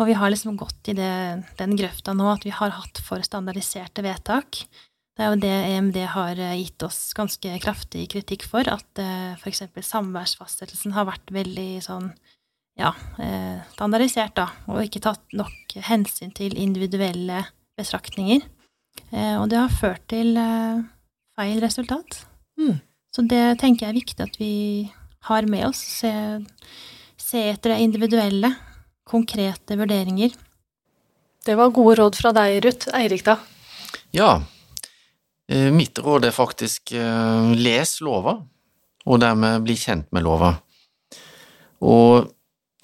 Og 0.00 0.08
vi 0.08 0.16
har 0.16 0.32
liksom 0.32 0.56
gått 0.56 0.88
i 0.88 0.94
det, 0.96 1.12
den 1.58 1.74
grøfta 1.76 2.14
nå 2.16 2.30
at 2.32 2.46
vi 2.46 2.52
har 2.56 2.72
hatt 2.72 3.00
for 3.04 3.20
standardiserte 3.24 4.04
vedtak. 4.06 4.62
Det 5.18 5.24
er 5.26 5.32
jo 5.32 5.38
det 5.42 5.50
EMD 5.50 5.96
har 6.12 6.38
eh, 6.38 6.60
gitt 6.60 6.82
oss 6.86 7.10
ganske 7.18 7.56
kraftig 7.58 8.04
kritikk 8.12 8.44
for, 8.46 8.68
at 8.70 9.00
eh, 9.02 9.32
f.eks. 9.34 9.64
samværsfastsettelsen 9.82 10.92
har 10.94 11.08
vært 11.08 11.32
veldig 11.34 11.80
sånn 11.82 12.12
ja, 12.78 12.92
eh, 13.18 13.56
standardisert, 13.72 14.36
da, 14.38 14.44
og 14.70 14.84
ikke 14.84 15.02
tatt 15.02 15.34
nok 15.34 15.74
hensyn 15.88 16.30
til 16.36 16.54
individuelle 16.54 17.40
betraktninger. 17.78 18.44
Og 19.08 19.46
det 19.50 19.56
har 19.56 19.72
ført 19.72 20.02
til 20.10 20.36
feil 21.38 21.60
resultat. 21.62 22.16
Mm. 22.58 22.80
Så 23.14 23.22
det 23.30 23.42
tenker 23.62 23.86
jeg 23.86 23.92
er 23.92 23.96
viktig 23.96 24.24
at 24.24 24.38
vi 24.40 24.50
har 25.30 25.46
med 25.48 25.68
oss. 25.68 25.80
Se, 26.02 26.10
se 27.16 27.44
etter 27.54 27.72
det 27.72 27.86
individuelle, 27.86 28.50
konkrete 29.08 29.78
vurderinger. 29.78 30.34
Det 31.46 31.56
var 31.58 31.72
gode 31.74 31.96
råd 32.02 32.18
fra 32.18 32.34
deg, 32.36 32.58
Ruth. 32.66 32.90
Eirik, 32.98 33.24
da? 33.30 33.38
Ja, 34.14 34.32
mitt 35.48 35.98
råd 36.04 36.28
er 36.28 36.34
faktisk 36.34 36.92
eh, 36.92 37.52
les 37.56 37.98
lova, 38.04 38.36
og 39.08 39.20
dermed 39.22 39.62
bli 39.64 39.76
kjent 39.80 40.10
med 40.12 40.26
lova. 40.26 40.52
Og 41.80 42.28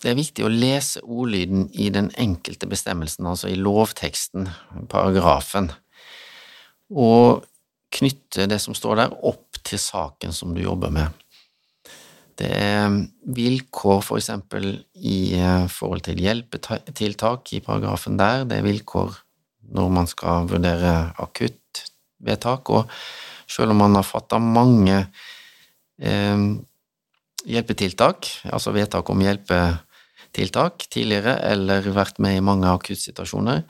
det 0.00 0.12
er 0.12 0.18
viktig 0.18 0.44
å 0.44 0.52
lese 0.52 1.02
ordlyden 1.04 1.66
i 1.72 1.90
den 1.92 2.10
enkelte 2.20 2.68
bestemmelsen, 2.68 3.26
altså 3.28 3.50
i 3.50 3.58
lovteksten, 3.58 4.48
paragrafen, 4.88 5.70
og 6.92 7.44
knytte 7.94 8.48
det 8.50 8.60
som 8.62 8.76
står 8.76 9.00
der, 9.02 9.18
opp 9.24 9.60
til 9.64 9.80
saken 9.80 10.32
som 10.34 10.54
du 10.56 10.62
jobber 10.64 10.92
med. 10.92 11.12
Det 12.34 12.48
er 12.50 12.96
vilkår 13.36 14.00
for 14.02 14.18
eksempel 14.18 14.72
i 14.98 15.36
eh, 15.38 15.66
forhold 15.70 16.02
til 16.08 16.18
hjelpetiltak 16.18 17.52
i 17.54 17.62
paragrafen 17.62 18.18
der, 18.18 18.48
det 18.48 18.58
er 18.58 18.66
vilkår 18.66 19.20
når 19.74 19.92
man 19.94 20.08
skal 20.10 20.48
vurdere 20.50 21.12
akutt 21.22 21.60
vedtak, 22.24 22.70
og 22.70 22.90
selv 23.50 23.74
om 23.74 23.82
man 23.84 23.98
har 23.98 24.06
fatta 24.06 24.40
mange 24.40 25.00
eh, 26.00 26.46
hjelpetiltak, 27.44 28.30
altså 28.50 28.72
vedtak 28.74 29.10
om 29.12 29.24
hjelpetiltak 29.24 30.86
tidligere, 30.88 31.38
eller 31.52 31.90
vært 31.94 32.20
med 32.24 32.38
i 32.38 32.44
mange 32.44 32.70
akuttsituasjoner, 32.72 33.64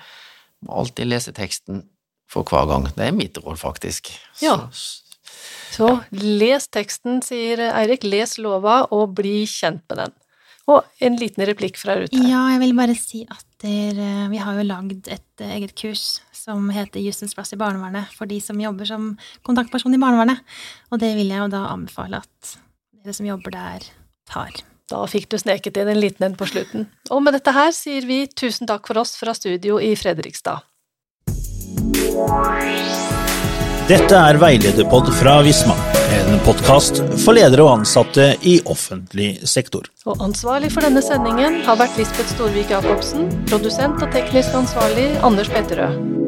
må 0.64 0.83
alltid 0.83 1.11
lese 1.11 1.35
teksten 1.37 1.85
for 2.31 2.47
hver 2.49 2.69
gang. 2.71 2.88
Det 2.97 3.09
er 3.09 3.17
mitt 3.17 3.38
råd, 3.38 3.59
faktisk. 3.61 4.11
Ja. 4.43 4.57
Så 5.75 5.90
les 6.14 6.69
teksten, 6.73 7.21
sier 7.25 7.61
Eirik. 7.73 8.07
Les 8.07 8.37
lova, 8.40 8.85
og 8.95 9.17
bli 9.19 9.43
kjent 9.51 9.83
med 9.90 10.05
den. 10.05 10.14
Og 10.71 10.87
en 11.05 11.19
liten 11.21 11.45
replikk 11.45 11.77
fra 11.77 11.99
Ruth. 12.01 12.17
Ja, 12.17 12.47
jeg 12.55 12.62
vil 12.62 12.77
bare 12.79 12.95
si 12.97 13.25
at 13.29 13.45
der, 13.64 13.99
vi 14.33 14.40
har 14.40 14.57
jo 14.57 14.64
lagd 14.64 15.11
et 15.12 15.45
eget 15.45 15.75
kurs 15.77 16.23
som 16.45 16.69
heter 16.75 17.01
Jussens 17.01 17.35
plass 17.37 17.55
i 17.57 17.61
barnevernet, 17.61 18.13
for 18.13 18.29
de 18.29 18.41
som 18.45 18.61
jobber 18.61 18.89
som 18.89 19.15
kontaktperson 19.47 19.97
i 19.97 20.01
barnevernet. 20.03 20.45
Og 20.93 21.01
det 21.01 21.15
vil 21.17 21.33
jeg 21.33 21.41
jo 21.41 21.51
da 21.53 21.65
anbefale 21.73 22.21
at 22.21 22.55
dere 23.05 23.17
som 23.17 23.29
jobber 23.29 23.57
der, 23.57 23.89
tar. 24.29 24.63
Da 24.93 25.01
fikk 25.09 25.31
du 25.33 25.39
sneket 25.41 25.79
inn 25.81 25.89
en 25.89 26.01
liten 26.01 26.27
en 26.27 26.37
på 26.37 26.49
slutten. 26.49 26.87
Og 27.13 27.25
med 27.25 27.37
dette 27.37 27.53
her 27.57 27.73
sier 27.73 28.05
vi 28.09 28.27
tusen 28.29 28.69
takk 28.69 28.85
for 28.89 29.01
oss 29.01 29.17
fra 29.17 29.33
studio 29.37 29.81
i 29.81 29.95
Fredrikstad. 29.97 30.65
Dette 33.89 34.17
er 34.17 34.39
Veilederpod 34.41 35.11
fra 35.19 35.39
Visma, 35.45 35.77
en 36.17 36.39
podkast 36.47 37.03
for 37.21 37.37
ledere 37.37 37.67
og 37.67 37.81
ansatte 37.81 38.31
i 38.49 38.59
offentlig 38.65 39.35
sektor. 39.49 39.89
Og 40.09 40.25
ansvarlig 40.25 40.73
for 40.73 40.85
denne 40.85 41.05
sendingen 41.05 41.61
har 41.69 41.81
vært 41.81 42.01
Lisbeth 42.01 42.33
Storvik 42.33 42.73
Jacobsen, 42.73 43.29
produsent 43.51 44.01
og 44.01 44.13
teknisk 44.17 44.57
ansvarlig 44.57 45.11
Anders 45.25 45.53
Petterød. 45.53 46.24